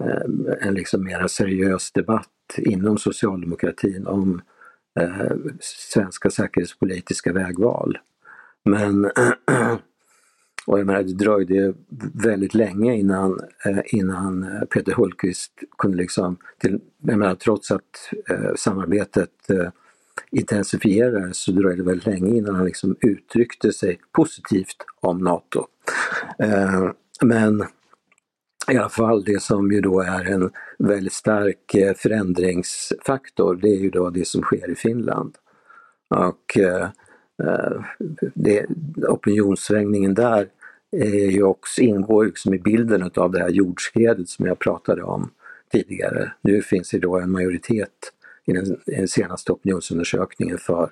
[0.02, 4.42] Eh, en liksom mera seriös debatt inom socialdemokratin om
[5.00, 7.98] eh, svenska säkerhetspolitiska vägval.
[8.64, 9.06] Men
[10.66, 11.74] och jag menar, det dröjde
[12.14, 18.56] väldigt länge innan, eh, innan Peter Hultqvist kunde liksom, till, jag menar, trots att eh,
[18.56, 19.70] samarbetet eh,
[20.32, 25.66] intensifierades så dröjde det väldigt länge innan han liksom uttryckte sig positivt om NATO.
[26.40, 27.64] Eh, men
[28.68, 33.80] i alla fall det som ju då är en väldigt stark eh, förändringsfaktor, det är
[33.80, 35.36] ju då det som sker i Finland.
[36.10, 36.84] Och eh,
[37.44, 37.82] eh
[38.36, 38.66] det,
[39.08, 40.48] opinionssvängningen där
[40.92, 45.32] är ju också, ingår liksom i bilden av det här jordskredet som jag pratade om
[45.72, 46.32] tidigare.
[46.42, 48.12] Nu finns det då en majoritet
[48.46, 50.90] i den, i den senaste opinionsundersökningen för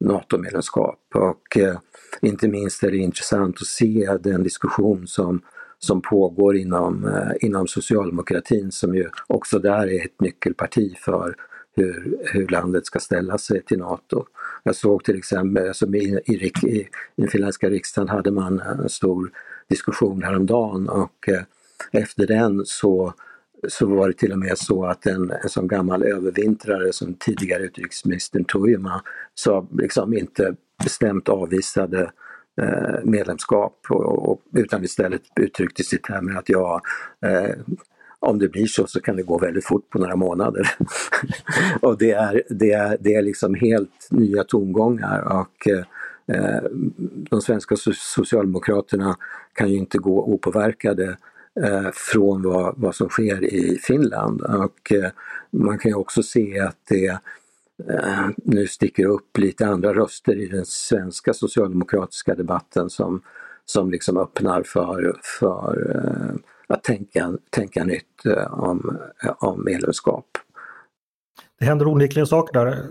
[0.00, 1.78] NATO-medlemskap och eh,
[2.22, 5.40] inte minst är det intressant att se den diskussion som
[5.78, 11.34] som pågår inom, eh, inom socialdemokratin som ju också där är ett nyckelparti för
[11.76, 14.24] hur, hur landet ska ställa sig till NATO.
[14.62, 16.34] Jag såg till exempel, alltså i, i,
[16.68, 19.30] i den finländska riksdagen hade man en stor
[19.68, 21.42] diskussion häromdagen och eh,
[21.92, 23.14] efter den så
[23.68, 27.62] så var det till och med så att en, en sån gammal övervintrare som tidigare
[27.62, 29.02] utrikesministern Tuima
[29.34, 32.08] sa liksom inte bestämt avvisade Eh,
[32.58, 36.80] Eh, medlemskap och, och, utan istället uttryckte i termer att ja,
[37.26, 37.50] eh,
[38.18, 40.70] om det blir så så kan det gå väldigt fort på några månader.
[41.82, 45.68] och det är, det, är, det är liksom helt nya tongångar och
[46.26, 46.62] eh,
[47.30, 49.16] de svenska socialdemokraterna
[49.52, 51.16] kan ju inte gå opåverkade
[51.62, 54.42] eh, från vad, vad som sker i Finland.
[54.42, 55.10] Och eh,
[55.50, 57.18] man kan ju också se att det
[57.90, 63.22] eh, nu sticker upp lite andra röster i den svenska socialdemokratiska debatten som,
[63.64, 68.98] som liksom öppnar för, för eh, att tänka, tänka nytt eh, om,
[69.38, 70.26] om medlemskap.
[71.58, 72.84] Det händer onekligen saker där.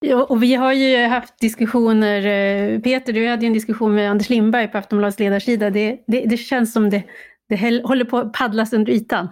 [0.00, 4.10] Ja, och vi har ju haft diskussioner, eh, Peter du hade ju en diskussion med
[4.10, 5.70] Anders Lindberg på Aftonbladets ledarsida.
[5.70, 7.02] Det, det, det känns som det,
[7.48, 9.28] det håller på att paddlas under ytan.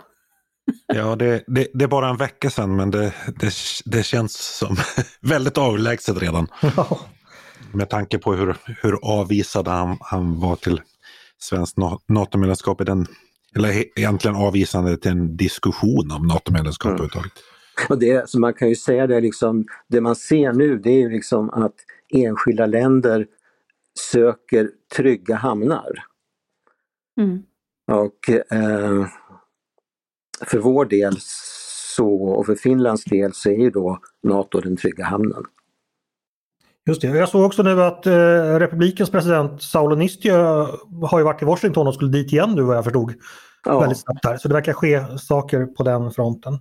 [0.87, 3.53] Ja, det, det, det, är bara en vecka sedan men det, det,
[3.85, 4.77] det känns som
[5.21, 6.49] väldigt avlägset redan.
[7.73, 10.81] Med tanke på hur, hur avvisad han, han var till
[11.39, 11.77] svenskt
[12.09, 13.07] NATO-medlemskap i den
[13.57, 16.95] eller egentligen avvisande till en diskussion om NATO-medlemskap mm.
[16.95, 17.33] överhuvudtaget.
[17.89, 21.01] Och det, så man kan ju säga det liksom, det man ser nu det är
[21.01, 21.75] ju liksom att
[22.09, 23.27] enskilda länder
[24.13, 26.05] söker trygga hamnar.
[27.21, 27.43] Mm.
[27.93, 29.07] Och eh,
[30.41, 31.17] för vår del
[31.97, 35.45] så, och för Finlands del så är ju då NATO den trygga hamnen.
[36.87, 37.09] Just det.
[37.09, 38.13] Jag såg också nu att eh,
[38.59, 40.31] republikens president Saulo Nistö
[41.03, 43.15] har ju varit i Washington och skulle dit igen nu vad jag förstod.
[43.65, 43.81] Ja.
[43.81, 44.37] Väldigt snabbt där.
[44.37, 46.59] Så det verkar ske saker på den fronten.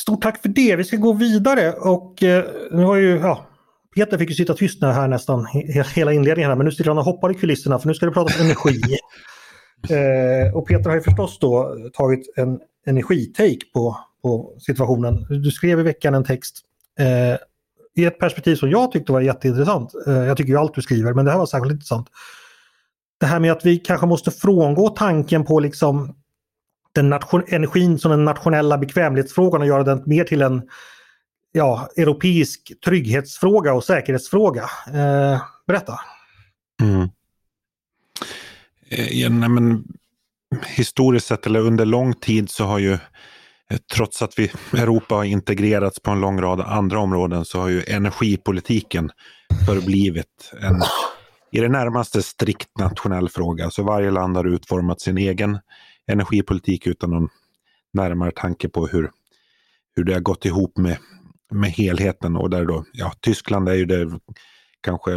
[0.00, 0.76] Stort tack för det.
[0.76, 3.46] Vi ska gå vidare och eh, nu har ju, ja,
[3.94, 5.46] Peter fick ju sitta tyst här nästan
[5.94, 8.12] hela inledningen här, men nu sitter han och hoppar i kulisserna för nu ska det
[8.12, 8.80] prata om energi.
[9.88, 15.26] eh, och Peter har ju förstås då tagit en energitake på, på situationen.
[15.42, 16.60] Du skrev i veckan en text
[16.98, 17.38] eh,
[17.94, 19.92] i ett perspektiv som jag tyckte var jätteintressant.
[20.06, 22.08] Eh, jag tycker ju allt du skriver, men det här var särskilt intressant.
[23.20, 26.16] Det här med att vi kanske måste frångå tanken på liksom
[26.92, 27.14] den
[27.48, 30.62] energin som den nationella bekvämlighetsfrågan och göra den mer till en
[31.52, 34.62] ja, europeisk trygghetsfråga och säkerhetsfråga.
[34.86, 36.00] Eh, berätta.
[36.82, 37.08] Mm.
[38.90, 39.84] Eh, ja, nej, men,
[40.66, 45.24] historiskt sett eller under lång tid så har ju eh, trots att vi, Europa har
[45.24, 49.10] integrerats på en lång rad andra områden så har ju energipolitiken
[49.66, 50.82] förblivit en
[51.52, 53.70] i det närmaste strikt nationell fråga.
[53.70, 55.58] Så varje land har utformat sin egen
[56.06, 57.28] energipolitik utan någon
[57.92, 59.10] närmare tanke på hur,
[59.96, 60.98] hur det har gått ihop med,
[61.50, 62.36] med helheten.
[62.36, 64.20] Och där då, ja, Tyskland är ju det
[64.80, 65.10] kanske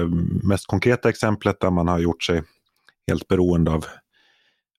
[0.43, 2.43] mest konkreta exemplet där man har gjort sig
[3.07, 3.85] helt beroende av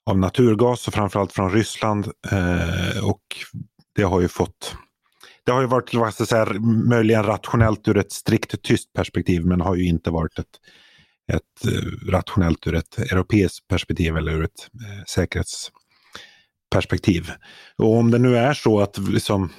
[0.07, 2.07] av naturgas och framförallt från Ryssland.
[2.31, 3.23] Eh, och
[3.95, 4.77] det har ju fått
[5.47, 6.47] det har ju varit vad ska säga,
[6.89, 10.61] möjligen rationellt ur ett strikt tyst perspektiv men har ju inte varit ett,
[11.33, 11.73] ett eh,
[12.11, 17.31] rationellt ur ett europeiskt perspektiv eller ur ett eh, säkerhetsperspektiv.
[17.77, 19.51] Och om det nu är så att liksom,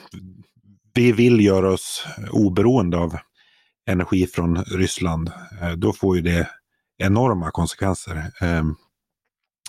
[0.94, 3.18] vi vill göra oss oberoende av
[3.90, 6.50] energi från Ryssland, eh, då får ju det
[6.98, 8.32] enorma konsekvenser.
[8.42, 8.64] Eh,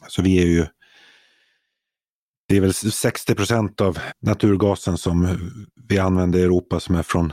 [0.09, 0.67] så vi är ju
[2.49, 5.39] det är väl 60 procent av naturgasen som
[5.89, 7.33] vi använder i Europa som är från,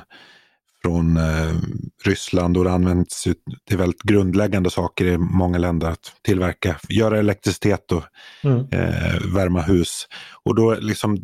[0.82, 1.56] från eh,
[2.04, 3.28] Ryssland och det används
[3.68, 8.04] till väldigt grundläggande saker i många länder att tillverka, göra elektricitet och
[8.44, 8.60] mm.
[8.72, 10.08] eh, värma hus.
[10.44, 11.18] Och då liksom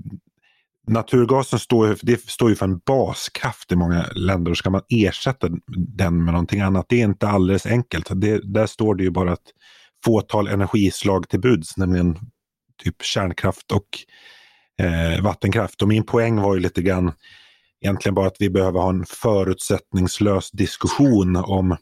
[0.90, 5.48] Naturgasen står, det står ju för en baskraft i många länder och ska man ersätta
[5.78, 8.10] den med någonting annat, det är inte alldeles enkelt.
[8.16, 9.54] Det, där står det ju bara ett
[10.06, 12.18] fåtal energislag till buds, nämligen
[12.84, 13.88] typ kärnkraft och
[14.86, 15.82] eh, vattenkraft.
[15.82, 17.12] Och min poäng var ju lite grann
[17.82, 21.78] egentligen bara att vi behöver ha en förutsättningslös diskussion om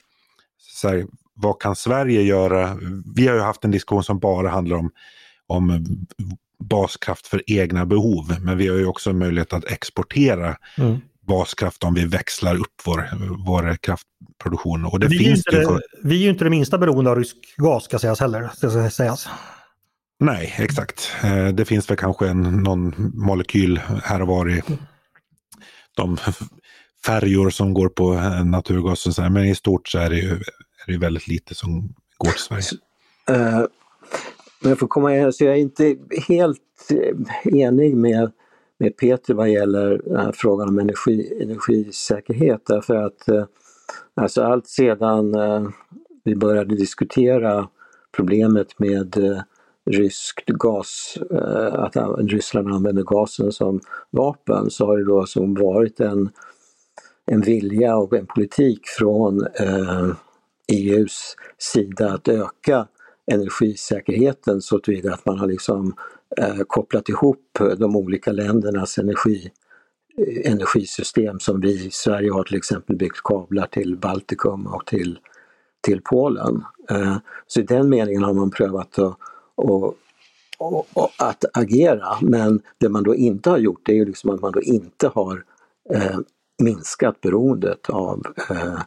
[0.57, 2.77] så här, vad kan Sverige göra?
[3.15, 4.91] Vi har ju haft en diskussion som bara handlar om,
[5.47, 5.85] om
[6.59, 10.97] baskraft för egna behov, men vi har ju också möjlighet att exportera mm.
[11.27, 13.09] baskraft om vi växlar upp vår,
[13.45, 14.85] vår kraftproduktion.
[14.85, 15.81] Och det vi, finns är inte, för...
[16.03, 18.49] vi är ju inte det minsta beroende av rysk gas ska sägas heller.
[18.55, 19.29] Ska sägas.
[20.19, 21.11] Nej, exakt.
[21.23, 24.61] Eh, det finns väl kanske en, någon molekyl här och var i
[25.95, 26.17] de
[27.05, 29.07] färjor som går på eh, naturgas.
[29.07, 29.29] Och så här.
[29.29, 30.31] Men i stort så är det ju
[30.87, 32.63] är det väldigt lite som går till Sverige.
[34.59, 35.95] Men jag får komma igen, så jag är inte
[36.27, 38.31] helt eh, enig med,
[38.77, 42.61] med Peter vad gäller eh, frågan om energi, energisäkerhet.
[42.65, 43.45] Därför att eh,
[44.15, 45.35] alltså allt sedan
[46.23, 47.67] vi började diskutera
[48.15, 49.15] problemet med
[49.85, 51.17] ryskt gas,
[51.71, 56.29] att Ryssland använder gasen som vapen så har det då som varit en,
[57.25, 60.09] en vilja och en politik från eh,
[60.73, 62.87] EUs sida att öka
[63.31, 65.93] energisäkerheten så tillvida att man har liksom
[66.37, 69.51] eh, kopplat ihop eh, de olika ländernas energi,
[70.17, 75.19] eh, energisystem som vi i Sverige har till exempel byggt kablar till Baltikum och till,
[75.81, 76.63] till Polen.
[76.89, 79.17] Eh, så i den meningen har man prövat att,
[79.55, 79.95] och,
[80.57, 84.29] och, och att agera men det man då inte har gjort det är ju liksom
[84.29, 85.43] att man då inte har
[85.93, 86.19] eh,
[86.63, 88.79] minskat beroendet av eh,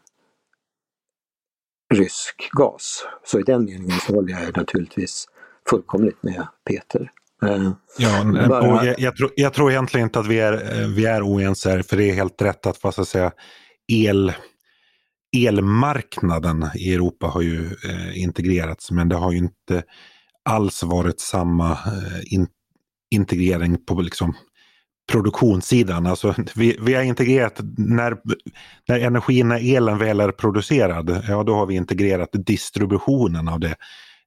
[1.94, 3.04] rysk gas.
[3.24, 5.26] Så i den meningen så håller jag naturligtvis
[5.70, 7.10] fullkomligt med Peter.
[7.44, 8.86] Eh, ja, bara...
[8.86, 11.96] jag, jag, tror, jag, tror, egentligen inte att vi är, vi är oense här, för
[11.96, 13.32] det är helt rätt att, vad ska jag säga,
[13.92, 14.32] el,
[15.36, 19.82] elmarknaden i Europa har ju eh, integrerats, men det har ju inte
[20.44, 22.46] alls varit samma eh, in,
[23.10, 24.34] integrering på liksom,
[25.10, 26.06] produktionssidan.
[26.06, 28.16] Alltså, vi, vi har integrerat, när,
[28.88, 33.74] när energin, när elen väl är producerad, ja då har vi integrerat distributionen av det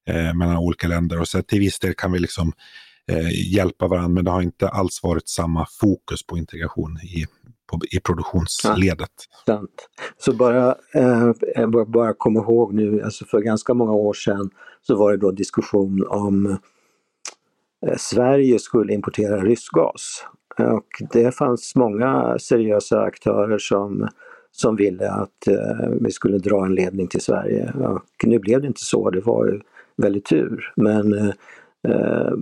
[0.06, 1.20] eh, mellan olika länder.
[1.20, 2.52] Och så till viss del kan vi liksom
[3.10, 7.24] eh, hjälpa varandra, men det har inte alls varit samma fokus på integration i,
[7.70, 9.10] på, i produktionsledet.
[9.46, 9.88] Ja, sant.
[10.18, 14.50] Så bara, eh, eh bara, bara komma ihåg nu, alltså för ganska många år sedan
[14.82, 16.46] så var det då diskussion om
[17.86, 20.24] eh, Sverige skulle importera rysk gas.
[20.58, 24.08] Och det fanns många seriösa aktörer som,
[24.52, 27.72] som ville att eh, vi skulle dra en ledning till Sverige.
[27.72, 29.60] Och nu blev det inte så, det var ju
[29.96, 30.72] väldigt tur.
[30.76, 31.30] Men eh,
[31.88, 32.32] eh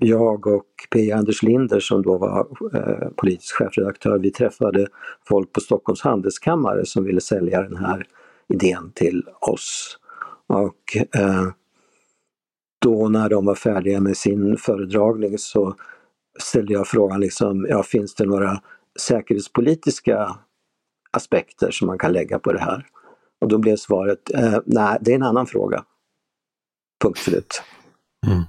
[0.00, 1.12] jag och P.
[1.12, 4.86] Anders Linder som då var eh, politisk chefredaktör, vi träffade
[5.28, 8.06] folk på Stockholms handelskammare som ville sälja den här
[8.48, 9.98] idén till oss.
[10.46, 11.48] Och eh,
[12.78, 15.74] då när de var färdiga med sin föredragning så
[16.40, 18.60] ställde jag frågan, liksom, ja, finns det några
[19.00, 20.36] säkerhetspolitiska
[21.10, 22.86] aspekter som man kan lägga på det här?
[23.40, 25.84] Och då blev svaret, eh, nej, det är en annan fråga.
[27.02, 27.62] Punkt slut.
[28.26, 28.42] Mm.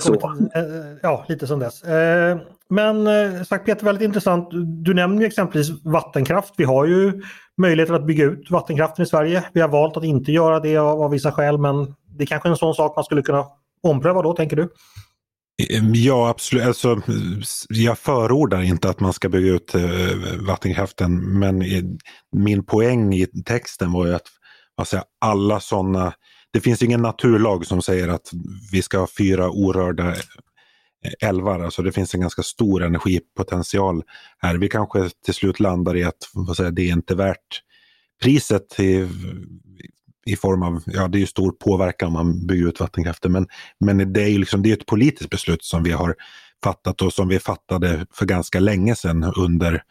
[0.00, 0.14] Så.
[0.14, 0.62] Till, eh,
[1.02, 1.82] ja, lite som dess.
[1.82, 4.48] Eh, men eh, sagt Peter, väldigt intressant.
[4.84, 6.54] Du nämner ju exempelvis vattenkraft.
[6.56, 7.22] Vi har ju
[7.56, 9.44] möjligheter att bygga ut vattenkraften i Sverige.
[9.52, 12.48] Vi har valt att inte göra det av, av vissa skäl, men det är kanske
[12.48, 13.44] en sån sak man skulle kunna
[13.82, 14.68] ompröva då, tänker du?
[15.70, 16.66] Ehm, ja, absolut.
[16.66, 17.02] Alltså,
[17.68, 19.82] jag förordar inte att man ska bygga ut eh,
[20.46, 21.98] vattenkraften, men i,
[22.36, 24.28] min poäng i texten var ju att
[24.76, 26.14] alltså, alla sådana...
[26.52, 28.30] Det finns ingen naturlag som säger att
[28.72, 31.60] vi ska ha fyra orörda eh, älvar.
[31.60, 34.02] Alltså det finns en ganska stor energipotential
[34.38, 34.54] här.
[34.54, 37.62] Vi kanske till slut landar i att vad säger, det är inte värt
[38.22, 39.08] priset till,
[40.26, 43.46] i form av, ja det är ju stor påverkan om man bygger ut vattenkraften, men,
[43.78, 46.14] men det är ju liksom, det är ett politiskt beslut som vi har
[46.64, 49.82] fattat och som vi fattade för ganska länge sedan under,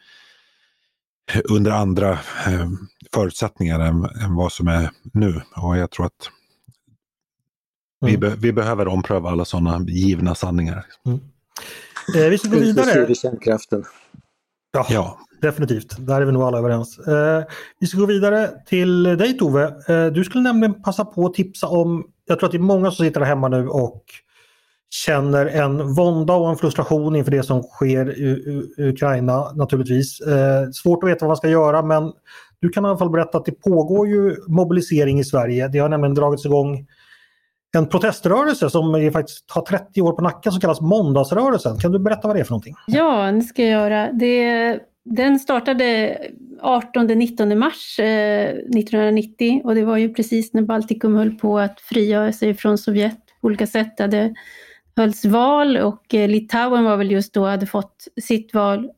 [1.49, 2.11] under andra
[2.47, 2.69] eh,
[3.13, 5.41] förutsättningar än, än, vad som är nu.
[5.55, 6.29] Och jag tror att
[8.01, 8.11] mm.
[8.11, 10.85] vi, be, vi behöver ompröva alla sådana givna sanningar.
[11.05, 11.19] Mm.
[12.15, 12.99] Eh, vi ska gå vidare.
[12.99, 13.83] Inklusive kärnkraften.
[14.71, 14.86] Ja.
[14.89, 15.17] ja.
[15.41, 16.99] Definitivt, där är vi nog alla överens.
[16.99, 17.43] Eh,
[17.79, 19.63] vi ska gå vidare till dig Tove.
[19.88, 22.91] Eh, du skulle nämligen passa på att tipsa om, jag tror att det är många
[22.91, 24.03] som sitter där hemma nu och
[25.05, 28.29] känner en vånda och en frustration inför det som sker i,
[28.77, 30.21] i Ukraina naturligtvis.
[30.21, 32.13] Eh, svårt att veta vad man ska göra men
[32.60, 35.67] du kan i alla fall berätta att det pågår ju mobilisering i Sverige.
[35.67, 36.88] Det har nämligen dragits igång
[37.77, 41.79] en proteströrelse som faktiskt har 30 år på nacken som kallas Måndagsrörelsen.
[41.79, 42.75] Kan du berätta vad det är för någonting?
[42.88, 44.12] Ja, det ska jag göra.
[44.12, 46.17] Det den startade
[46.62, 52.34] 18-19 mars eh, 1990 och det var ju precis när Baltikum höll på att frigöra
[52.34, 53.97] sig från Sovjet på olika sätt.
[53.97, 54.34] Det
[54.95, 58.89] hölls val och eh, Litauen var väl just då, hade fått sitt val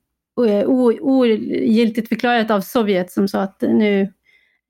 [0.48, 4.14] eh, ogiltigt förklarat av Sovjet som sa att nu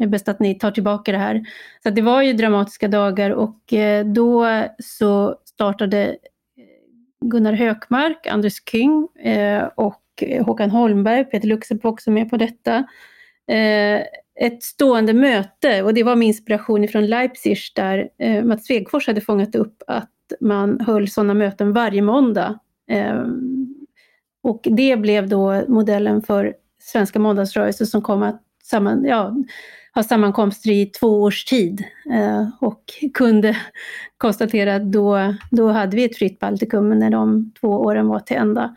[0.04, 1.44] det är bäst att ni tar tillbaka det här.
[1.84, 4.48] Så det var ju dramatiska dagar och eh, då
[4.80, 6.16] så startade eh,
[7.26, 12.84] Gunnar Hökmark, Anders King eh, och Håkan Holmberg, Peter Luxep var också med på detta.
[14.40, 18.10] Ett stående möte och det var med inspiration från Leipzig där
[18.44, 22.60] Mats Svegfors hade fångat upp att man höll sådana möten varje måndag.
[24.44, 29.36] Och det blev då modellen för Svenska måndagsrörelsen som kom att samman, ja,
[29.96, 33.58] ha sammankomster i två års tid eh, och kunde
[34.18, 38.38] konstatera att då, då hade vi ett fritt Baltikum när de två åren var till
[38.38, 38.76] ända.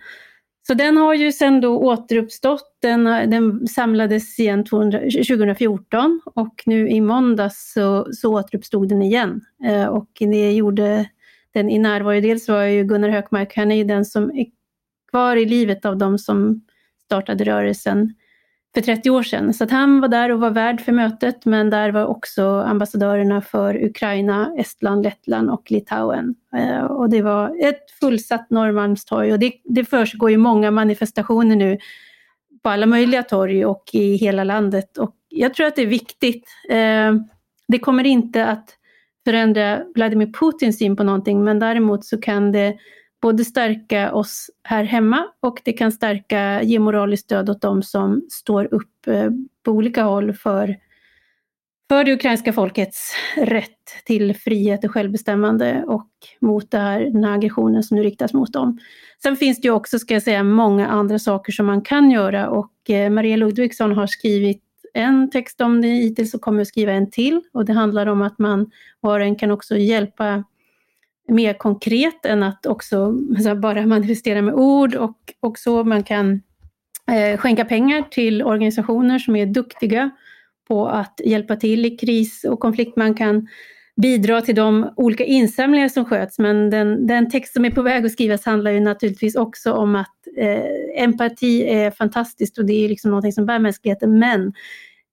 [0.67, 2.79] Så den har ju sen då återuppstått.
[2.83, 9.41] Den, den samlades igen 200, 2014 och nu i måndags så, så återuppstod den igen.
[9.65, 11.09] Eh, och det gjorde
[11.55, 12.21] den i närvaro.
[12.21, 14.47] Dels var ju Gunnar Hökmark, han är ju den som är
[15.11, 16.65] kvar i livet av de som
[17.05, 18.15] startade rörelsen
[18.77, 19.55] för 30 år sedan.
[19.55, 23.41] Så att han var där och var värd för mötet, men där var också ambassadörerna
[23.41, 26.35] för Ukraina, Estland, Lettland och Litauen.
[26.57, 31.79] Eh, och det var ett fullsatt Norrmalmstorg och det, det försiggår ju många manifestationer nu
[32.63, 34.99] på alla möjliga torg och i hela landet.
[34.99, 36.49] Och jag tror att det är viktigt.
[36.69, 37.15] Eh,
[37.69, 38.71] det kommer inte att
[39.25, 42.77] förändra Vladimir Putins syn på någonting, men däremot så kan det
[43.23, 48.23] både stärka oss här hemma och det kan stärka, ge moraliskt stöd åt de som
[48.31, 49.31] står upp eh,
[49.65, 50.77] på olika håll för,
[51.89, 56.11] för det ukrainska folkets rätt till frihet och självbestämmande och
[56.41, 58.79] mot det här, den här aggressionen som nu riktas mot dem.
[59.23, 62.49] Sen finns det ju också, ska jag säga, många andra saker som man kan göra
[62.49, 64.63] och eh, Maria Ludvigsson har skrivit
[64.95, 68.23] en text om det hittills och kommer att skriva en till och det handlar om
[68.23, 70.45] att man var och en kan också hjälpa
[71.29, 75.85] mer konkret än att också alltså, bara manifestera med ord och, och så.
[75.85, 76.43] Man kan
[77.11, 80.11] eh, skänka pengar till organisationer som är duktiga
[80.69, 82.97] på att hjälpa till i kris och konflikt.
[82.97, 83.49] Man kan
[84.03, 88.07] bidra till de olika insamlingar som sköts, men den, den text som är på väg
[88.07, 92.89] att skrivas handlar ju naturligtvis också om att eh, empati är fantastiskt och det är
[92.89, 94.53] liksom någonting som bär mänskligheten, men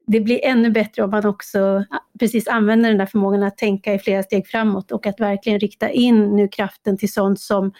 [0.07, 1.85] det blir ännu bättre om man också
[2.19, 5.89] precis använder den där förmågan att tänka i flera steg framåt och att verkligen rikta
[5.89, 7.71] in nu kraften till sånt som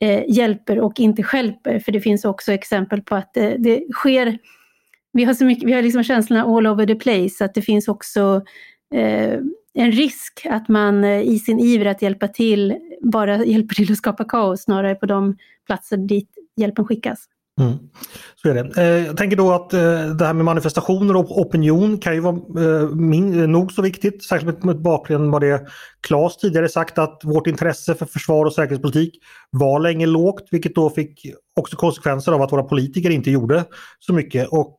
[0.00, 1.78] eh, hjälper och inte skälper.
[1.78, 4.38] För det finns också exempel på att det, det sker,
[5.12, 7.88] vi har, så mycket, vi har liksom känslorna all over the place, att det finns
[7.88, 8.42] också
[8.94, 9.38] eh,
[9.74, 13.98] en risk att man eh, i sin iver att hjälpa till bara hjälper till att
[13.98, 17.26] skapa kaos snarare på de platser dit hjälpen skickas.
[17.60, 17.78] Mm.
[18.42, 18.82] Så är det.
[18.82, 22.36] Eh, jag tänker då att eh, det här med manifestationer och opinion kan ju vara
[22.36, 25.66] eh, min, nog så viktigt, särskilt mot bakgrund av det
[26.00, 29.14] Claes tidigare sagt att vårt intresse för försvar och säkerhetspolitik
[29.50, 33.64] var länge lågt, vilket då fick också konsekvenser av att våra politiker inte gjorde
[33.98, 34.48] så mycket.
[34.48, 34.78] Och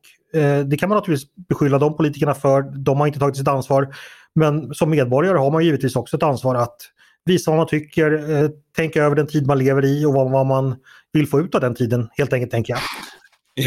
[0.66, 3.94] det kan man naturligtvis beskylla de politikerna för, de har inte tagit sitt ansvar.
[4.34, 6.76] Men som medborgare har man givetvis också ett ansvar att
[7.24, 10.76] visa vad man tycker, eh, tänka över den tid man lever i och vad man
[11.12, 12.82] vill få ut av den tiden helt enkelt tänker jag.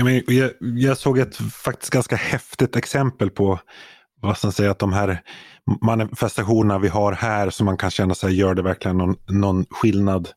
[0.03, 3.59] Men jag, jag såg ett faktiskt ganska häftigt exempel på
[4.21, 5.21] vad ska man säga, att de här
[5.81, 10.29] manifestationerna vi har här som man kan känna sig gör det verkligen någon, någon skillnad.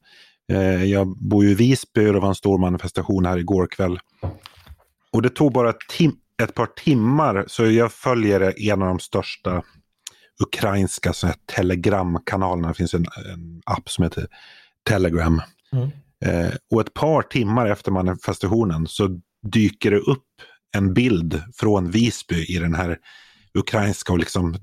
[0.52, 3.98] Eh, jag bor ju i Visby och det var en stor manifestation här igår kväll.
[5.12, 6.12] Och det tog bara tim
[6.42, 9.62] ett par timmar så jag följer en av de största
[10.42, 11.12] ukrainska
[11.56, 12.68] telegramkanalerna.
[12.68, 14.26] Det finns en, en app som heter
[14.88, 15.42] Telegram.
[15.72, 15.90] Mm.
[16.24, 19.20] Eh, och ett par timmar efter manifestationen så
[19.52, 20.24] dyker det upp
[20.76, 22.98] en bild från Visby i den här
[23.54, 24.56] ukrainska och liksom,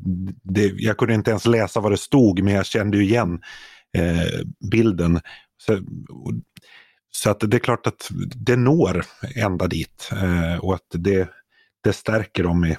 [0.44, 3.42] det, jag kunde inte ens läsa vad det stod men jag kände ju igen
[3.98, 5.22] eh, bilden.
[5.58, 5.80] Så,
[7.12, 9.06] så, att det är klart att det når
[9.36, 11.30] ända dit eh, och att det,
[11.84, 12.78] det stärker dem i,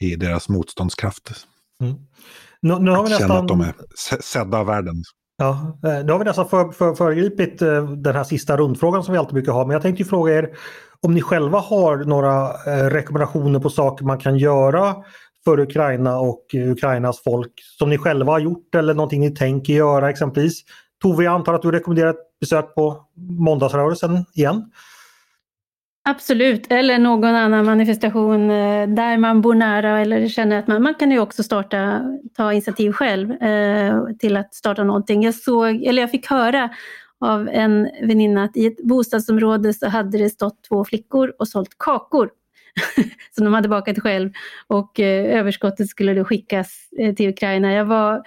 [0.00, 1.46] i deras motståndskraft.
[1.82, 1.94] Mm.
[2.60, 3.28] Nu, nu har vi nästan...
[3.28, 3.74] Känna att de är
[4.20, 5.02] sedda av världen.
[5.38, 9.12] Ja, eh, nu har vi nästan för, för, föregripit eh, den här sista rundfrågan som
[9.12, 9.64] vi alltid brukar ha.
[9.66, 10.56] Men jag tänkte fråga er
[11.00, 14.96] om ni själva har några eh, rekommendationer på saker man kan göra
[15.44, 20.10] för Ukraina och Ukrainas folk som ni själva har gjort eller någonting ni tänker göra
[20.10, 20.62] exempelvis.
[21.02, 23.04] Tove, jag antar att du rekommenderar ett besök på
[23.38, 24.70] måndagsrörelsen igen?
[26.10, 30.94] Absolut, eller någon annan manifestation eh, där man bor nära eller känner att man, man
[30.94, 32.02] kan ju också starta,
[32.36, 35.22] ta initiativ själv eh, till att starta någonting.
[35.22, 36.70] Jag såg, eller jag fick höra
[37.20, 41.78] av en väninna att i ett bostadsområde så hade det stått två flickor och sålt
[41.78, 42.30] kakor
[43.36, 44.30] som de hade bakat själv
[44.66, 47.72] och eh, överskottet skulle då skickas eh, till Ukraina.
[47.72, 48.22] Jag var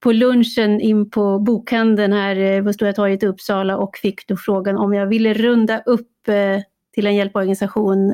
[0.00, 4.36] på lunchen in på bokhandeln här eh, på Stora torget i Uppsala och fick då
[4.36, 6.60] frågan om jag ville runda upp eh,
[6.96, 8.10] till en hjälporganisation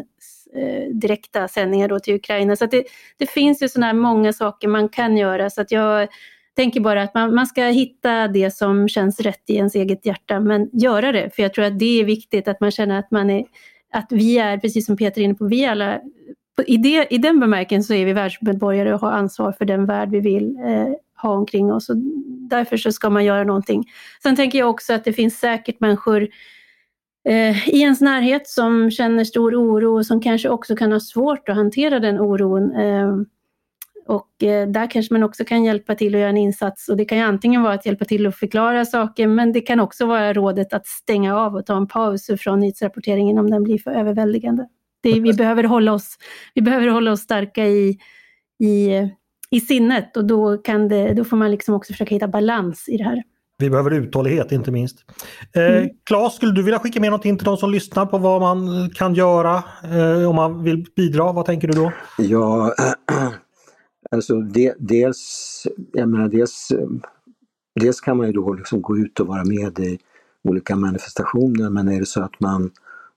[0.55, 2.57] eh, direkta sändningar då till Ukraina.
[2.57, 2.85] Så det,
[3.17, 6.09] det, finns ju sådana här många saker man kan göra så att jag
[6.57, 10.41] tänker bara att man, man ska hitta det som känns rätt i ens eget hjärta
[10.41, 13.31] men göra det för jag tror att det är viktigt att man känner att man
[13.31, 13.45] är
[13.93, 16.01] att vi är, precis som Peter är inne på, vi alla
[16.67, 20.11] i, det, I den bemärkelsen så är vi världsmedborgare och har ansvar för den värld
[20.11, 21.89] vi vill eh, ha omkring oss.
[21.89, 21.97] Och
[22.51, 23.85] därför så ska man göra någonting.
[24.23, 26.29] Sen tänker jag också att det finns säkert människor
[27.67, 31.57] i ens närhet som känner stor oro och som kanske också kan ha svårt att
[31.57, 32.73] hantera den oron.
[32.73, 33.17] Eh,
[34.07, 37.05] och eh, där kanske man också kan hjälpa till att göra en insats och det
[37.05, 40.33] kan ju antingen vara att hjälpa till att förklara saker men det kan också vara
[40.33, 44.69] rådet att stänga av och ta en paus från nyhetsrapporteringen om den blir för överväldigande.
[45.03, 46.19] Det, vi, behöver hålla oss,
[46.55, 47.99] vi behöver hålla oss starka i,
[48.59, 48.91] i,
[49.51, 52.97] i sinnet och då, kan det, då får man liksom också försöka hitta balans i
[52.97, 53.23] det här.
[53.63, 55.05] Vi behöver uthållighet inte minst.
[55.55, 55.89] Eh, mm.
[56.05, 59.15] Claes, skulle du vilja skicka med någonting till de som lyssnar på vad man kan
[59.15, 61.33] göra eh, om man vill bidra?
[61.33, 61.93] Vad tänker du då?
[62.19, 62.75] Ja,
[64.11, 66.73] alltså de, dels, jag menar dels,
[67.81, 69.99] dels kan man ju då liksom gå ut och vara med i
[70.45, 72.71] olika manifestationer men är det så att man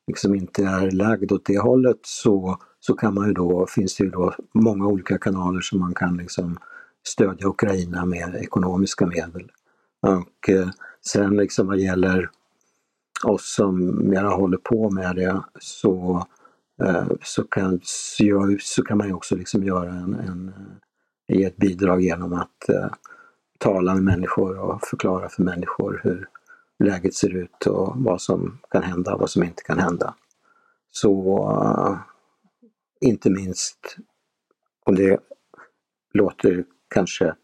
[0.07, 4.03] liksom inte är lagd åt det hållet så, så kan man ju då, finns det
[4.03, 6.57] ju då många olika kanaler som man kan liksom
[7.07, 9.51] stödja Ukraina med ekonomiska medel.
[10.05, 10.69] Och eh,
[11.01, 12.29] sen liksom vad gäller
[13.23, 16.25] oss som mera håller på med det så,
[16.83, 20.53] eh, så, kan, så, så kan man ju också liksom göra en, en,
[21.27, 22.89] ge ett bidrag genom att eh,
[23.59, 26.29] tala med människor och förklara för människor hur
[26.79, 30.15] läget ser ut och vad som kan hända och vad som inte kan hända.
[30.91, 31.97] Så eh,
[33.01, 33.97] inte minst,
[34.85, 35.19] och det
[36.13, 37.35] låter kanske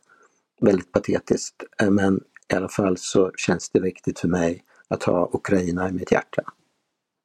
[0.61, 2.21] väldigt patetiskt, eh, men
[2.53, 6.41] i alla fall så känns det viktigt för mig att ha Ukraina i mitt hjärta.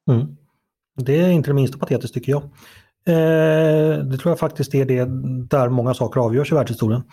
[0.09, 0.27] Mm.
[0.97, 2.43] Det är inte det minsta patetiskt tycker jag.
[3.07, 5.05] Eh, det tror jag faktiskt är det
[5.49, 7.03] där många saker avgörs i världshistorien.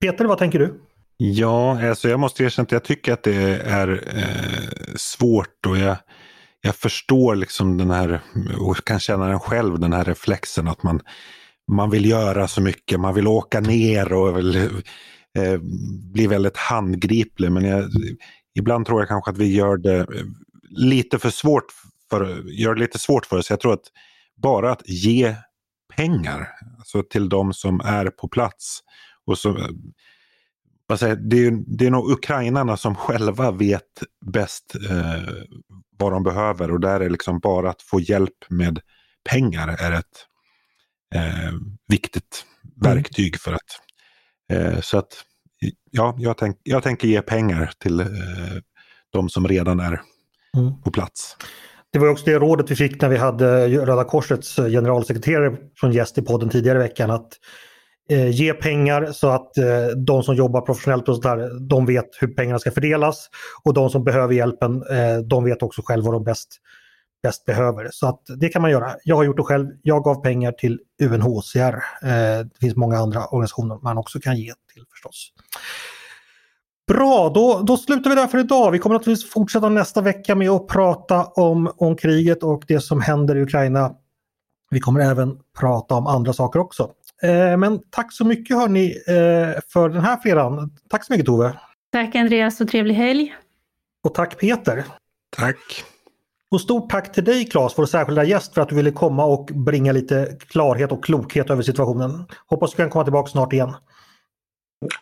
[0.00, 0.80] Peter, vad tänker du?
[1.16, 5.96] Ja, alltså jag måste erkänna att jag tycker att det är eh, svårt och jag,
[6.60, 8.20] jag förstår liksom den här,
[8.60, 11.00] och kan känna den själv, den här reflexen att man,
[11.72, 14.70] man vill göra så mycket, man vill åka ner och vill,
[15.38, 15.58] eh,
[16.12, 17.52] bli väldigt handgriplig.
[17.52, 17.90] Men jag,
[18.54, 20.06] ibland tror jag kanske att vi gör det
[20.70, 21.64] lite för svårt
[22.10, 23.50] för, gör det lite svårt för oss.
[23.50, 23.86] Jag tror att
[24.36, 25.34] bara att ge
[25.96, 28.80] pengar alltså till de som är på plats
[29.26, 29.68] och så,
[30.98, 35.32] säger, det, är, det är nog ukrainarna som själva vet bäst eh,
[35.98, 38.80] vad de behöver och där är liksom bara att få hjälp med
[39.30, 40.26] pengar är ett
[41.14, 41.52] eh,
[41.88, 42.94] viktigt mm.
[42.96, 43.89] verktyg för att eh,
[44.80, 45.24] så att
[45.90, 48.06] ja, jag, tänk, jag tänker ge pengar till eh,
[49.12, 50.00] de som redan är
[50.56, 50.82] mm.
[50.84, 51.36] på plats.
[51.92, 56.18] Det var också det rådet vi fick när vi hade Röda Korsets generalsekreterare från gäst
[56.18, 57.10] i podden tidigare i veckan.
[57.10, 57.28] att
[58.10, 62.28] eh, ge pengar så att eh, de som jobbar professionellt och sådär, de vet hur
[62.28, 63.28] pengarna ska fördelas.
[63.64, 66.48] Och de som behöver hjälpen, eh, de vet också själva vad de bäst,
[67.22, 67.88] bäst behöver.
[67.92, 68.96] Så att det kan man göra.
[69.04, 69.68] Jag har gjort det själv.
[69.82, 71.74] Jag gav pengar till UNHCR.
[72.02, 75.32] Eh, det finns många andra organisationer man också kan ge till förstås.
[76.88, 78.70] Bra, då, då slutar vi där för idag.
[78.70, 83.00] Vi kommer naturligtvis fortsätta nästa vecka med att prata om, om kriget och det som
[83.00, 83.94] händer i Ukraina.
[84.70, 86.90] Vi kommer även prata om andra saker också.
[87.22, 90.70] Eh, men tack så mycket hörni eh, för den här fredagen.
[90.88, 91.58] Tack så mycket Tove!
[91.92, 93.34] Tack Andreas och trevlig helg!
[94.04, 94.84] Och tack Peter!
[95.36, 95.84] Tack!
[96.50, 99.46] Och stort tack till dig Claes, vår särskilda gäst, för att du ville komma och
[99.46, 102.26] bringa lite klarhet och klokhet över situationen.
[102.46, 103.74] Hoppas du kan komma tillbaka snart igen.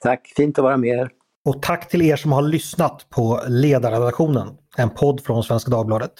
[0.01, 1.09] Tack, fint att vara med
[1.45, 6.13] Och tack till er som har lyssnat på Ledarredaktionen, en podd från Svenska Dagbladet.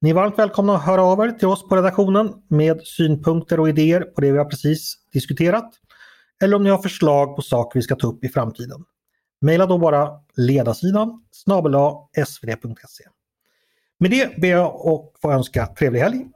[0.00, 3.68] Ni är varmt välkomna att höra av er till oss på redaktionen med synpunkter och
[3.68, 5.70] idéer på det vi har precis diskuterat.
[6.42, 8.84] Eller om ni har förslag på saker vi ska ta upp i framtiden.
[9.44, 11.74] Maila då bara ledarsidan snabel
[12.26, 13.04] svd.se.
[14.04, 16.26] Med det ber jag att få önska trevlig helg.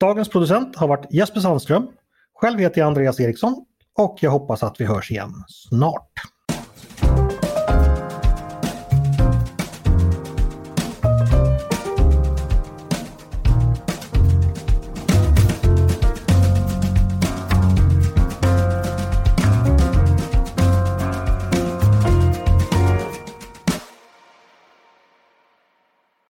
[0.00, 1.88] Dagens producent har varit Jesper Sandström.
[2.34, 3.64] Själv heter jag Andreas Eriksson
[3.94, 6.12] och jag hoppas att vi hörs igen snart.